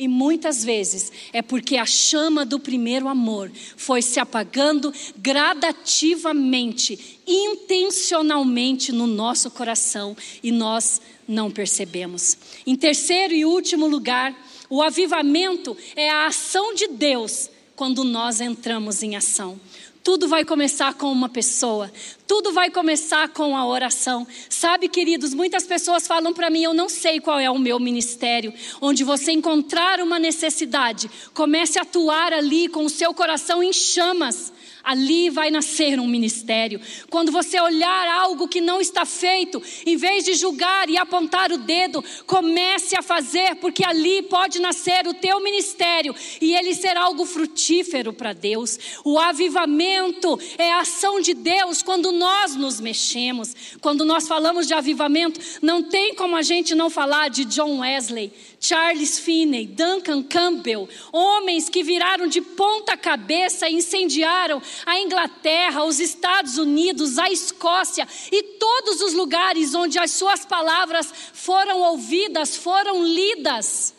E 0.00 0.08
muitas 0.08 0.64
vezes 0.64 1.12
é 1.30 1.42
porque 1.42 1.76
a 1.76 1.84
chama 1.84 2.46
do 2.46 2.58
primeiro 2.58 3.06
amor 3.06 3.52
foi 3.76 4.00
se 4.00 4.18
apagando 4.18 4.90
gradativamente, 5.18 7.20
intencionalmente 7.26 8.92
no 8.92 9.06
nosso 9.06 9.50
coração 9.50 10.16
e 10.42 10.50
nós 10.50 11.02
não 11.28 11.50
percebemos. 11.50 12.34
Em 12.66 12.76
terceiro 12.76 13.34
e 13.34 13.44
último 13.44 13.86
lugar, 13.86 14.34
o 14.70 14.80
avivamento 14.80 15.76
é 15.94 16.08
a 16.08 16.28
ação 16.28 16.74
de 16.74 16.88
Deus 16.88 17.50
quando 17.76 18.02
nós 18.02 18.40
entramos 18.40 19.02
em 19.02 19.16
ação. 19.16 19.60
Tudo 20.02 20.28
vai 20.28 20.46
começar 20.46 20.94
com 20.94 21.12
uma 21.12 21.28
pessoa, 21.28 21.92
tudo 22.26 22.52
vai 22.52 22.70
começar 22.70 23.28
com 23.28 23.54
a 23.54 23.66
oração. 23.66 24.26
Sabe, 24.48 24.88
queridos, 24.88 25.34
muitas 25.34 25.64
pessoas 25.64 26.06
falam 26.06 26.32
para 26.32 26.48
mim: 26.48 26.62
eu 26.62 26.72
não 26.72 26.88
sei 26.88 27.20
qual 27.20 27.38
é 27.38 27.50
o 27.50 27.58
meu 27.58 27.78
ministério. 27.78 28.52
Onde 28.80 29.04
você 29.04 29.32
encontrar 29.32 30.00
uma 30.00 30.18
necessidade, 30.18 31.10
comece 31.34 31.78
a 31.78 31.82
atuar 31.82 32.32
ali 32.32 32.66
com 32.68 32.84
o 32.84 32.90
seu 32.90 33.12
coração 33.12 33.62
em 33.62 33.74
chamas. 33.74 34.50
Ali 34.82 35.30
vai 35.30 35.50
nascer 35.50 35.98
um 35.98 36.06
ministério. 36.06 36.80
Quando 37.08 37.30
você 37.30 37.60
olhar 37.60 38.08
algo 38.08 38.48
que 38.48 38.60
não 38.60 38.80
está 38.80 39.04
feito, 39.04 39.62
em 39.84 39.96
vez 39.96 40.24
de 40.24 40.34
julgar 40.34 40.88
e 40.88 40.96
apontar 40.96 41.52
o 41.52 41.58
dedo, 41.58 42.04
comece 42.26 42.96
a 42.96 43.02
fazer, 43.02 43.56
porque 43.56 43.84
ali 43.84 44.22
pode 44.22 44.60
nascer 44.60 45.06
o 45.06 45.14
teu 45.14 45.42
ministério 45.42 46.14
e 46.40 46.54
ele 46.54 46.74
será 46.74 47.02
algo 47.02 47.24
frutífero 47.24 48.12
para 48.12 48.32
Deus. 48.32 48.78
O 49.04 49.18
avivamento 49.18 50.38
é 50.58 50.72
a 50.72 50.80
ação 50.80 51.20
de 51.20 51.34
Deus 51.34 51.82
quando 51.82 52.12
nós 52.12 52.54
nos 52.56 52.80
mexemos. 52.80 53.54
Quando 53.80 54.04
nós 54.04 54.26
falamos 54.26 54.66
de 54.66 54.74
avivamento, 54.74 55.40
não 55.60 55.82
tem 55.82 56.14
como 56.14 56.36
a 56.36 56.42
gente 56.42 56.74
não 56.74 56.90
falar 56.90 57.28
de 57.28 57.44
John 57.44 57.80
Wesley 57.80 58.32
Charles 58.62 59.18
Finney, 59.18 59.66
Duncan 59.66 60.22
Campbell, 60.22 60.86
homens 61.10 61.70
que 61.70 61.82
viraram 61.82 62.26
de 62.26 62.42
ponta 62.42 62.94
cabeça 62.94 63.66
e 63.66 63.74
incendiaram 63.74 64.60
a 64.84 65.00
Inglaterra, 65.00 65.84
os 65.84 65.98
Estados 65.98 66.58
Unidos, 66.58 67.18
a 67.18 67.30
Escócia 67.30 68.06
e 68.30 68.42
todos 68.42 69.00
os 69.00 69.14
lugares 69.14 69.74
onde 69.74 69.98
as 69.98 70.10
suas 70.10 70.44
palavras 70.44 71.10
foram 71.32 71.80
ouvidas, 71.80 72.54
foram 72.54 73.02
lidas. 73.02 73.94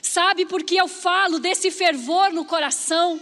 Sabe 0.00 0.46
por 0.46 0.62
que 0.62 0.76
eu 0.76 0.88
falo 0.88 1.38
desse 1.38 1.70
fervor 1.70 2.32
no 2.32 2.46
coração? 2.46 3.20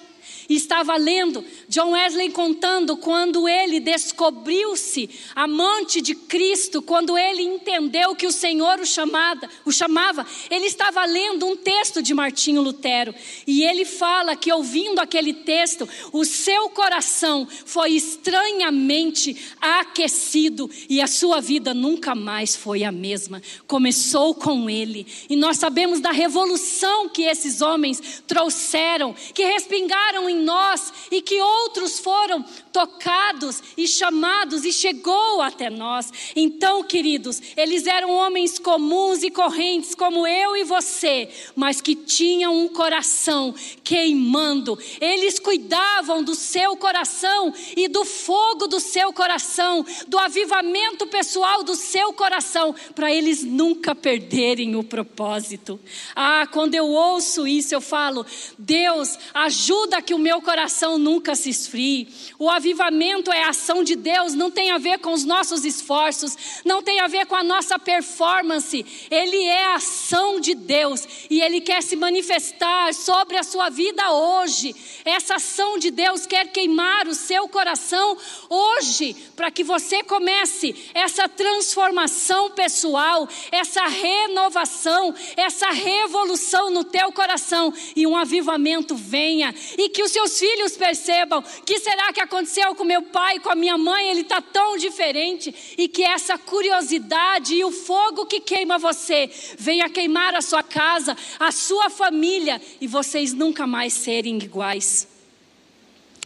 E 0.49 0.55
estava 0.55 0.97
lendo 0.97 1.45
John 1.69 1.93
Wesley 1.93 2.31
contando 2.31 2.97
quando 2.97 3.49
ele 3.49 3.81
descobriu-se 3.81 5.11
amante 5.35 6.01
de 6.01 6.15
Cristo, 6.15 6.81
quando 6.81 7.19
ele 7.19 7.43
entendeu 7.43 8.15
que 8.15 8.27
o 8.27 8.33
Senhor 8.33 8.79
o, 8.81 8.87
chamada, 8.87 9.49
o 9.65 9.73
chamava. 9.73 10.27
Ele 10.51 10.67
estava 10.67 11.05
lendo 11.05 11.47
um 11.47 11.57
texto 11.57 12.03
de 12.03 12.15
Martinho 12.15 12.63
Lutero 12.63 13.15
e 13.47 13.65
ele 13.65 13.85
fala 13.85 14.37
que 14.37 14.53
ouvindo 14.53 15.01
aquele 15.01 15.33
texto, 15.33 15.89
o 16.13 16.25
seu 16.25 16.69
coração 16.71 17.47
foi 17.65 17.93
estranhamente 17.93 19.37
aquecido 19.61 20.71
e 20.89 21.01
a 21.01 21.07
sua 21.07 21.41
vida 21.41 21.75
nunca 21.75 22.15
mais 22.15 22.55
foi 22.55 22.85
a 22.85 22.93
mesma. 22.93 23.43
Começou 23.67 24.35
com 24.35 24.71
ele 24.71 25.07
e 25.29 25.37
nós 25.37 25.59
sabemos 25.59 26.01
da 26.01 26.11
revolução 26.11 27.09
que 27.09 27.23
esses 27.23 27.61
homens 27.61 28.23
trouxeram, 28.27 29.15
que 29.35 29.45
respingaram 29.45 30.29
em 30.29 30.36
em 30.37 30.45
nós 30.45 30.93
e 31.11 31.21
que 31.23 31.41
outros 31.41 31.99
foram 31.99 32.45
tocados 32.73 33.63
e 33.77 33.89
chamados 33.89 34.65
e 34.65 34.73
chegou 34.73 35.41
até 35.41 35.71
nós. 35.71 36.13
Então, 36.37 36.85
queridos, 36.85 37.41
eles 37.57 37.87
eram 37.87 38.11
homens 38.11 38.59
comuns 38.59 39.23
e 39.23 39.31
correntes 39.31 39.95
como 39.95 40.27
eu 40.27 40.57
e 40.57 40.65
você, 40.65 41.29
mas 41.55 41.81
que 41.81 41.95
tinham 41.95 42.57
um 42.57 42.69
coração 42.69 43.55
queimando. 43.83 44.79
Eles 45.01 45.39
cuidavam 45.39 46.23
do 46.23 46.35
seu 46.35 46.77
coração 46.77 47.53
e 47.77 47.89
do 47.89 48.05
fogo 48.05 48.67
do 48.67 48.81
seu 48.81 49.13
coração, 49.13 49.85
do 50.07 50.19
avivamento 50.19 51.07
pessoal 51.07 51.63
do 51.63 51.75
seu 51.75 52.13
coração, 52.13 52.75
para 52.95 53.13
eles 53.13 53.43
nunca 53.43 53.95
perderem 53.95 54.77
o 54.77 54.85
propósito. 54.85 55.81
Ah, 56.15 56.47
quando 56.51 56.75
eu 56.75 56.87
ouço 56.87 57.47
isso, 57.47 57.75
eu 57.75 57.81
falo: 57.81 58.27
Deus, 58.59 59.19
ajuda 59.33 60.03
que 60.03 60.15
o 60.15 60.19
meu 60.27 60.43
coração 60.43 60.99
nunca 60.99 61.37
se 61.37 61.49
esfrie. 61.51 62.09
O 62.37 62.51
avivamento 62.51 63.31
é 63.31 63.45
a 63.45 63.51
ação 63.51 63.85
de 63.85 63.95
Deus, 63.95 64.35
não 64.35 64.51
tem 64.51 64.73
a 64.73 64.79
ver 64.79 64.99
com 64.99 65.13
os 65.13 65.25
nossos 65.25 65.65
esforços, 65.65 66.37
não 66.65 66.83
tem 66.83 66.99
a 66.99 67.07
ver 67.07 67.27
com 67.27 67.37
a 67.37 67.45
nossa 67.45 67.79
performance. 67.79 68.85
Ele 69.09 69.45
é 69.45 69.67
a 69.67 69.77
ação 69.77 70.41
de 70.41 70.53
Deus 70.53 71.07
e 71.31 71.41
ele 71.41 71.61
quer 71.61 71.81
se 71.81 71.95
manifestar 71.95 72.93
sobre 72.93 73.39
a 73.39 73.45
sua 73.45 73.69
vida 73.69 74.11
hoje. 74.11 74.75
Essa 75.05 75.37
ação 75.37 75.79
de 75.79 75.93
Deus 75.93 76.27
quer 76.27 76.49
queimar 76.49 77.07
o 77.07 77.15
seu 77.15 77.47
coração 77.47 78.17
hoje, 78.51 79.15
para 79.37 79.53
que 79.53 79.63
você 79.63 80.03
comece 80.03 80.75
essa 80.93 81.29
transformação 81.29 82.51
pessoal, 82.51 83.29
essa 83.53 83.87
renovação, 83.87 85.15
essa 85.37 85.71
revolução 85.71 86.69
no 86.71 86.83
teu 86.83 87.13
coração 87.13 87.73
e 87.95 88.05
um 88.09 88.17
avivamento 88.17 88.97
venha 88.97 89.55
e 89.79 89.89
que 89.89 90.03
os 90.03 90.16
seus 90.17 90.39
filhos 90.39 90.79
percebam 90.79 91.45
que 91.67 91.79
será 91.79 92.11
que 92.11 92.21
aconteceu 92.21 92.75
com 92.75 92.85
meu 92.85 93.03
pai, 93.03 93.39
com 93.39 93.51
a 93.51 93.55
minha 93.55 93.77
mãe, 93.77 94.09
ele 94.09 94.23
está 94.23 94.41
tão 94.41 94.79
diferente 94.79 95.55
e 95.77 95.89
que 95.89 96.03
essa 96.03 96.39
curiosidade 96.39 97.55
e 97.55 97.63
o 97.63 97.71
fogo 97.71 98.25
que 98.25 98.41
queima 98.41 98.79
você 98.79 99.31
venha 99.59 99.91
queimar 99.91 100.35
a 100.35 100.41
sua 100.41 100.63
casa, 100.63 101.15
a 101.39 101.53
sua 101.53 101.91
família 101.91 102.63
e 102.81 102.87
vocês 102.87 103.35
nunca 103.35 103.67
mais 103.67 103.93
serem 103.93 104.39
iguais. 104.39 105.07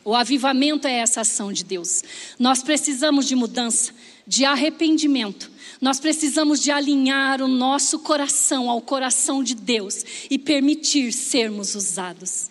O 0.05 0.15
avivamento 0.15 0.87
é 0.87 0.99
essa 0.99 1.23
ação 1.23 1.53
de 1.53 1.65
Deus. 1.65 2.05
Nós 2.39 2.63
precisamos 2.63 3.27
de 3.27 3.35
mudança, 3.35 3.93
de 4.25 4.45
arrependimento. 4.45 5.51
Nós 5.81 5.99
precisamos 5.99 6.63
de 6.63 6.71
alinhar 6.71 7.43
o 7.43 7.49
nosso 7.49 7.99
coração 7.99 8.71
ao 8.71 8.81
coração 8.81 9.43
de 9.43 9.57
Deus 9.57 10.05
e 10.31 10.39
permitir 10.39 11.13
sermos 11.13 11.75
usados. 11.75 12.51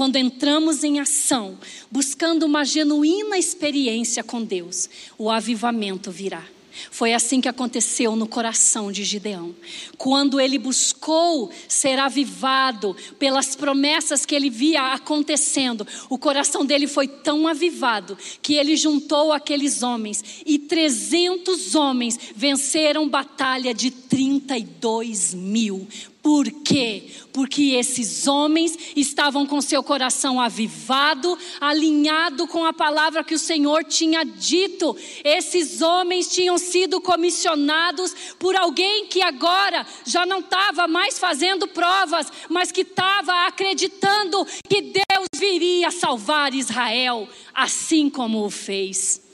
Quando 0.00 0.16
entramos 0.16 0.82
em 0.82 0.98
ação, 0.98 1.58
buscando 1.90 2.46
uma 2.46 2.64
genuína 2.64 3.36
experiência 3.36 4.24
com 4.24 4.42
Deus, 4.42 4.88
o 5.18 5.30
avivamento 5.30 6.10
virá. 6.10 6.42
Foi 6.90 7.12
assim 7.12 7.38
que 7.38 7.48
aconteceu 7.50 8.16
no 8.16 8.26
coração 8.26 8.90
de 8.90 9.04
Gideão. 9.04 9.54
Quando 9.98 10.40
ele 10.40 10.58
buscou 10.58 11.50
ser 11.68 11.98
avivado 11.98 12.96
pelas 13.18 13.54
promessas 13.54 14.24
que 14.24 14.34
ele 14.34 14.48
via 14.48 14.94
acontecendo, 14.94 15.86
o 16.08 16.16
coração 16.16 16.64
dele 16.64 16.86
foi 16.86 17.06
tão 17.06 17.46
avivado 17.46 18.16
que 18.40 18.54
ele 18.54 18.76
juntou 18.76 19.32
aqueles 19.32 19.82
homens 19.82 20.24
e 20.46 20.58
300 20.58 21.74
homens 21.74 22.18
venceram 22.34 23.06
batalha 23.06 23.74
de 23.74 23.90
32 23.90 25.34
mil. 25.34 25.86
Por 26.22 26.50
quê? 26.62 27.10
Porque 27.32 27.74
esses 27.74 28.26
homens 28.26 28.76
estavam 28.94 29.46
com 29.46 29.60
seu 29.62 29.82
coração 29.82 30.38
avivado, 30.38 31.38
alinhado 31.58 32.46
com 32.46 32.64
a 32.64 32.74
palavra 32.74 33.24
que 33.24 33.34
o 33.34 33.38
Senhor 33.38 33.84
tinha 33.84 34.22
dito. 34.22 34.94
Esses 35.24 35.80
homens 35.80 36.28
tinham 36.28 36.58
sido 36.58 37.00
comissionados 37.00 38.14
por 38.38 38.54
alguém 38.54 39.06
que 39.06 39.22
agora 39.22 39.86
já 40.04 40.26
não 40.26 40.40
estava 40.40 40.86
mais 40.86 41.18
fazendo 41.18 41.66
provas, 41.66 42.30
mas 42.50 42.70
que 42.70 42.82
estava 42.82 43.46
acreditando 43.46 44.46
que 44.68 44.82
Deus 44.82 45.28
viria 45.36 45.90
salvar 45.90 46.52
Israel, 46.52 47.26
assim 47.54 48.10
como 48.10 48.44
o 48.44 48.50
fez. 48.50 49.29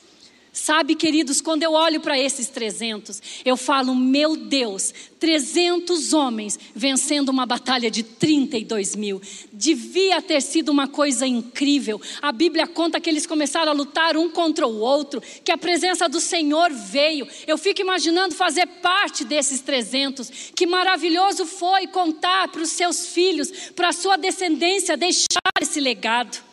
Sabe, 0.57 0.95
queridos, 0.95 1.43
quando 1.43 1.65
eu 1.65 1.75
olho 1.75 2.01
para 2.01 2.19
esses 2.19 2.49
300, 2.49 3.21
eu 3.45 3.59
falo, 3.59 3.95
meu 3.95 4.35
Deus, 4.35 4.93
300 5.21 6.15
homens 6.15 6.59
vencendo 6.75 7.29
uma 7.29 7.45
batalha 7.45 7.91
de 7.91 8.03
32 8.03 8.97
mil. 8.97 9.21
Devia 9.53 10.23
ter 10.23 10.41
sido 10.41 10.71
uma 10.71 10.89
coisa 10.89 11.27
incrível. 11.27 12.01
A 12.23 12.33
Bíblia 12.33 12.67
conta 12.67 12.99
que 12.99 13.11
eles 13.11 13.27
começaram 13.27 13.71
a 13.71 13.75
lutar 13.75 14.17
um 14.17 14.31
contra 14.31 14.67
o 14.67 14.79
outro, 14.79 15.23
que 15.45 15.53
a 15.53 15.59
presença 15.59 16.09
do 16.09 16.23
Senhor 16.23 16.73
veio. 16.73 17.29
Eu 17.47 17.59
fico 17.59 17.83
imaginando 17.83 18.35
fazer 18.35 18.67
parte 18.81 19.27
desses 19.27 19.61
300. 19.61 20.53
Que 20.57 20.65
maravilhoso 20.65 21.45
foi 21.45 21.87
contar 21.87 22.49
para 22.49 22.63
os 22.63 22.71
seus 22.71 23.09
filhos, 23.09 23.51
para 23.77 23.91
a 23.91 23.93
sua 23.93 24.17
descendência, 24.17 24.97
deixar 24.97 25.27
esse 25.61 25.81
legado. 25.81 26.46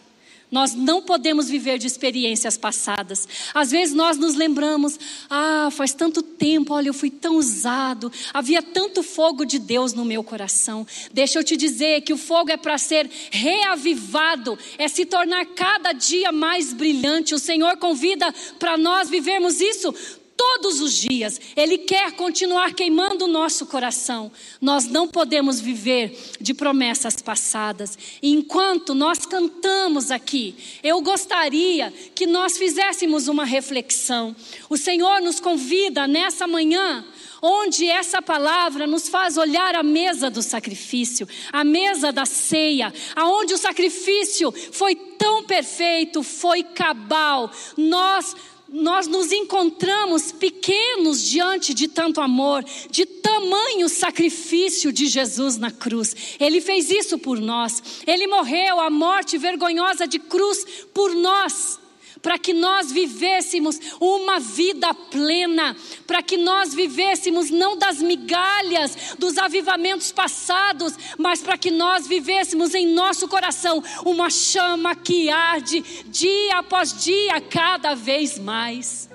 Nós 0.53 0.75
não 0.75 1.01
podemos 1.01 1.49
viver 1.49 1.79
de 1.79 1.87
experiências 1.87 2.57
passadas. 2.57 3.27
Às 3.55 3.71
vezes 3.71 3.95
nós 3.95 4.19
nos 4.19 4.35
lembramos, 4.35 4.99
ah, 5.27 5.69
faz 5.71 5.95
tanto 5.95 6.21
tempo, 6.21 6.75
olha, 6.75 6.89
eu 6.89 6.93
fui 6.93 7.09
tão 7.09 7.37
usado, 7.37 8.11
havia 8.31 8.61
tanto 8.61 9.01
fogo 9.01 9.45
de 9.45 9.57
Deus 9.57 9.93
no 9.93 10.05
meu 10.05 10.23
coração. 10.23 10.85
Deixa 11.11 11.39
eu 11.39 11.43
te 11.43 11.57
dizer 11.57 12.01
que 12.01 12.13
o 12.13 12.17
fogo 12.19 12.51
é 12.51 12.57
para 12.57 12.77
ser 12.77 13.09
reavivado, 13.31 14.55
é 14.77 14.87
se 14.87 15.07
tornar 15.07 15.43
cada 15.47 15.91
dia 15.91 16.31
mais 16.31 16.71
brilhante. 16.71 17.33
O 17.33 17.39
Senhor 17.39 17.75
convida 17.77 18.31
para 18.59 18.77
nós 18.77 19.09
vivermos 19.09 19.59
isso 19.59 19.91
todos 20.36 20.82
os 20.82 20.93
dias. 20.93 21.39
Ele 21.56 21.78
quer 21.78 22.12
continuar 22.13 22.74
queimando 22.74 23.26
o 23.26 23.28
nosso 23.28 23.65
coração. 23.65 24.32
Nós 24.62 24.86
não 24.86 25.08
podemos 25.08 25.60
viver 25.60 26.17
de 26.39 26.54
promessas 26.54 27.22
passadas. 27.22 27.98
Enquanto 28.22 28.93
nós 28.93 29.26
cantamos 29.26 30.12
aqui, 30.12 30.56
eu 30.84 31.02
gostaria 31.02 31.93
que 32.13 32.26
nós 32.26 32.58
fizéssemos 32.58 33.28
uma 33.28 33.46
reflexão. 33.46 34.36
O 34.69 34.78
Senhor 34.78 35.22
nos 35.22 35.39
convida 35.39 36.08
nessa 36.08 36.48
manhã 36.48 37.06
onde 37.46 37.89
essa 37.89 38.22
palavra 38.22 38.88
nos 38.88 39.10
faz 39.10 39.36
olhar 39.36 39.76
a 39.76 39.84
mesa 39.84 40.30
do 40.30 40.41
sacrifício, 40.41 41.28
a 41.52 41.62
mesa 41.62 42.10
da 42.10 42.26
ceia, 42.26 42.93
aonde 43.13 43.54
o 43.54 43.58
sacrifício 43.58 44.50
foi 44.72 44.96
tão 44.96 45.43
perfeito, 45.43 46.24
foi 46.24 46.63
cabal. 46.63 47.52
Nós 47.76 48.34
nós 48.73 49.05
nos 49.05 49.31
encontramos 49.31 50.31
pequenos 50.31 51.23
diante 51.23 51.75
de 51.75 51.88
tanto 51.88 52.19
amor, 52.19 52.65
de 52.89 53.05
tamanho 53.05 53.88
sacrifício 53.88 54.91
de 54.91 55.05
Jesus 55.05 55.57
na 55.57 55.69
cruz. 55.69 56.36
Ele 56.39 56.59
fez 56.59 56.89
isso 56.89 57.19
por 57.19 57.39
nós. 57.39 58.01
Ele 58.07 58.25
morreu 58.25 58.79
a 58.79 58.89
morte 58.89 59.38
vergonhosa 59.38 60.07
de 60.07 60.17
cruz 60.17 60.65
por 60.91 61.13
nós. 61.13 61.83
Para 62.23 62.39
que 62.39 62.53
nós 62.53 62.89
vivêssemos 62.89 63.77
uma 63.99 64.39
vida 64.39 64.93
plena, 64.93 65.75
para 66.07 66.23
que 66.23 66.38
nós 66.38 66.73
vivêssemos 66.73 67.51
não 67.51 67.77
das 67.77 68.01
migalhas 68.01 69.13
dos 69.19 69.38
avivamentos 69.38 70.13
passados, 70.13 70.93
mas 71.17 71.41
para 71.41 71.57
que 71.57 71.69
nós 71.69 72.07
vivêssemos 72.07 72.73
em 72.73 72.88
nosso 72.88 73.27
coração 73.27 73.83
uma 74.05 74.29
chama 74.29 74.95
que 74.95 75.29
arde 75.29 75.83
dia 76.05 76.59
após 76.59 77.03
dia, 77.03 77.41
cada 77.41 77.93
vez 77.93 78.39
mais. 78.39 79.09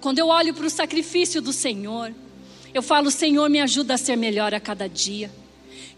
Quando 0.00 0.18
eu 0.18 0.28
olho 0.28 0.54
para 0.54 0.66
o 0.66 0.70
sacrifício 0.70 1.42
do 1.42 1.52
Senhor, 1.52 2.14
eu 2.72 2.82
falo, 2.82 3.10
Senhor, 3.10 3.48
me 3.50 3.60
ajuda 3.60 3.94
a 3.94 3.98
ser 3.98 4.16
melhor 4.16 4.54
a 4.54 4.60
cada 4.60 4.88
dia. 4.88 5.30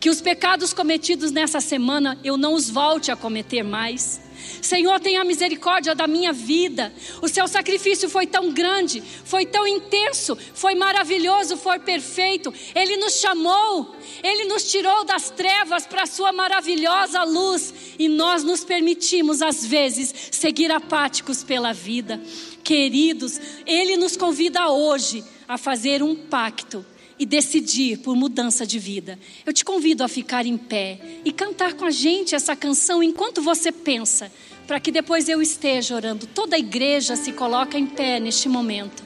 Que 0.00 0.11
os 0.11 0.20
pecados 0.20 0.74
cometidos 0.74 1.31
nessa 1.31 1.61
semana 1.61 2.18
eu 2.24 2.37
não 2.37 2.55
os 2.55 2.68
volte 2.68 3.12
a 3.12 3.16
cometer 3.16 3.62
mais. 3.62 4.26
Senhor, 4.61 4.99
tenha 5.01 5.24
misericórdia 5.24 5.94
da 5.94 6.07
minha 6.07 6.32
vida. 6.32 6.92
O 7.22 7.28
seu 7.28 7.47
sacrifício 7.47 8.09
foi 8.09 8.26
tão 8.26 8.53
grande, 8.53 9.03
foi 9.24 9.47
tão 9.47 9.66
intenso, 9.66 10.36
foi 10.55 10.74
maravilhoso, 10.74 11.57
foi 11.57 11.78
perfeito. 11.78 12.53
Ele 12.74 12.97
nos 12.97 13.14
chamou, 13.14 13.94
ele 14.22 14.44
nos 14.44 14.70
tirou 14.70 15.05
das 15.05 15.30
trevas 15.30 15.86
para 15.86 16.03
a 16.03 16.07
sua 16.07 16.32
maravilhosa 16.32 17.22
luz 17.22 17.72
e 17.99 18.09
nós 18.09 18.42
nos 18.42 18.64
permitimos, 18.64 19.42
às 19.42 19.64
vezes, 19.64 20.12
seguir 20.30 20.70
apáticos 20.70 21.44
pela 21.44 21.72
vida. 21.72 22.20
Queridos, 22.64 23.40
ele 23.64 23.97
nos 23.97 24.16
convida 24.16 24.68
hoje 24.70 25.24
a 25.47 25.57
fazer 25.57 26.03
um 26.03 26.14
pacto 26.14 26.84
e 27.19 27.25
decidir 27.25 27.99
por 27.99 28.14
mudança 28.14 28.67
de 28.67 28.79
vida. 28.79 29.19
Eu 29.45 29.53
te 29.53 29.64
convido 29.64 30.05
a 30.05 30.09
ficar 30.09 30.47
em 30.47 30.57
pé 30.57 31.01
e 31.25 31.33
cantar 31.33 31.75
com 31.75 31.85
a 31.85 31.91
gente 31.91 32.35
essa 32.35 32.55
canção 32.55 33.03
enquanto 33.03 33.41
você 33.41 33.73
pensa, 33.73 34.31
para 34.67 34.81
que 34.81 34.93
depois 34.93 35.29
eu 35.29 35.41
esteja 35.41 35.95
orando. 35.95 36.27
Toda 36.27 36.57
a 36.57 36.59
igreja 36.59 37.17
se 37.17 37.33
coloca 37.33 37.79
em 37.79 37.87
pé 37.87 38.21
neste 38.21 38.49
momento. 38.49 39.03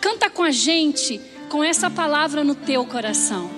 Canta 0.00 0.30
com 0.30 0.42
a 0.42 0.50
gente 0.50 1.20
com 1.48 1.64
essa 1.64 1.90
palavra 1.90 2.44
no 2.44 2.54
teu 2.54 2.84
coração. 2.84 3.57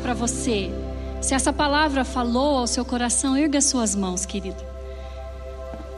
Para 0.00 0.14
você, 0.14 0.70
se 1.20 1.34
essa 1.34 1.52
palavra 1.52 2.04
falou 2.04 2.58
ao 2.58 2.66
seu 2.66 2.84
coração, 2.84 3.36
erga 3.36 3.60
suas 3.60 3.94
mãos, 3.94 4.24
querido. 4.24 4.70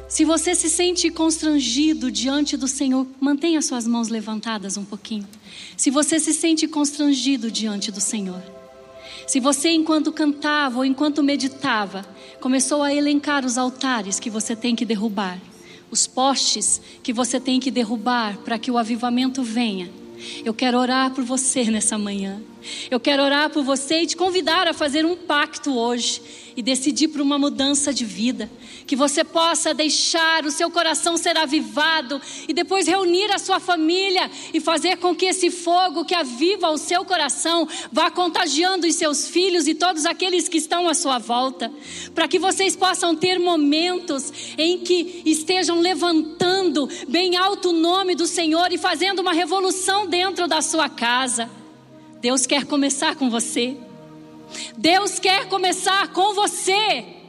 Se 0.08 0.24
você 0.24 0.54
se 0.54 0.68
sente 0.68 1.08
constrangido 1.10 2.10
diante 2.10 2.56
do 2.56 2.68
Senhor, 2.68 3.06
mantenha 3.18 3.62
suas 3.62 3.86
mãos 3.86 4.08
levantadas 4.08 4.76
um 4.76 4.84
pouquinho. 4.84 5.26
Se 5.76 5.90
você 5.90 6.20
se 6.20 6.34
sente 6.34 6.68
constrangido 6.68 7.50
diante 7.50 7.90
do 7.90 8.00
Senhor. 8.00 8.42
Se 9.26 9.40
você, 9.40 9.70
enquanto 9.70 10.12
cantava 10.12 10.78
ou 10.78 10.84
enquanto 10.84 11.22
meditava, 11.22 12.04
começou 12.40 12.82
a 12.82 12.92
elencar 12.92 13.46
os 13.46 13.56
altares 13.56 14.20
que 14.20 14.28
você 14.28 14.54
tem 14.54 14.76
que 14.76 14.84
derrubar, 14.84 15.40
os 15.90 16.06
postes 16.06 16.80
que 17.02 17.12
você 17.12 17.38
tem 17.38 17.60
que 17.60 17.70
derrubar 17.70 18.36
para 18.38 18.58
que 18.58 18.70
o 18.70 18.76
avivamento 18.76 19.42
venha, 19.42 19.88
eu 20.44 20.54
quero 20.54 20.78
orar 20.78 21.10
por 21.12 21.24
você 21.24 21.64
nessa 21.64 21.98
manhã. 21.98 22.40
Eu 22.90 23.00
quero 23.00 23.22
orar 23.22 23.50
por 23.50 23.64
você 23.64 24.02
e 24.02 24.06
te 24.06 24.16
convidar 24.16 24.68
a 24.68 24.72
fazer 24.72 25.04
um 25.04 25.16
pacto 25.16 25.76
hoje 25.76 26.22
e 26.56 26.62
decidir 26.62 27.08
por 27.08 27.20
uma 27.20 27.38
mudança 27.38 27.92
de 27.92 28.04
vida. 28.04 28.50
Que 28.86 28.96
você 28.96 29.24
possa 29.24 29.72
deixar 29.72 30.44
o 30.44 30.50
seu 30.50 30.70
coração 30.70 31.16
ser 31.16 31.36
avivado 31.36 32.20
e 32.48 32.52
depois 32.52 32.86
reunir 32.86 33.30
a 33.32 33.38
sua 33.38 33.60
família 33.60 34.30
e 34.52 34.60
fazer 34.60 34.96
com 34.98 35.14
que 35.14 35.26
esse 35.26 35.50
fogo 35.50 36.04
que 36.04 36.14
aviva 36.14 36.70
o 36.70 36.78
seu 36.78 37.04
coração 37.04 37.68
vá 37.90 38.10
contagiando 38.10 38.86
os 38.86 38.94
seus 38.94 39.28
filhos 39.28 39.66
e 39.66 39.74
todos 39.74 40.04
aqueles 40.04 40.48
que 40.48 40.58
estão 40.58 40.88
à 40.88 40.94
sua 40.94 41.18
volta. 41.18 41.72
Para 42.14 42.28
que 42.28 42.38
vocês 42.38 42.76
possam 42.76 43.14
ter 43.14 43.38
momentos 43.38 44.32
em 44.58 44.78
que 44.78 45.22
estejam 45.24 45.80
levantando 45.80 46.88
bem 47.08 47.36
alto 47.36 47.70
o 47.70 47.72
nome 47.72 48.14
do 48.14 48.26
Senhor 48.26 48.72
e 48.72 48.78
fazendo 48.78 49.20
uma 49.20 49.32
revolução 49.32 50.06
dentro 50.06 50.46
da 50.46 50.60
sua 50.60 50.88
casa. 50.88 51.50
Deus 52.20 52.46
quer 52.46 52.64
começar 52.64 53.16
com 53.16 53.28
você. 53.28 53.76
Deus 54.76 55.18
quer 55.18 55.48
começar 55.48 56.12
com 56.12 56.34
você. 56.34 57.21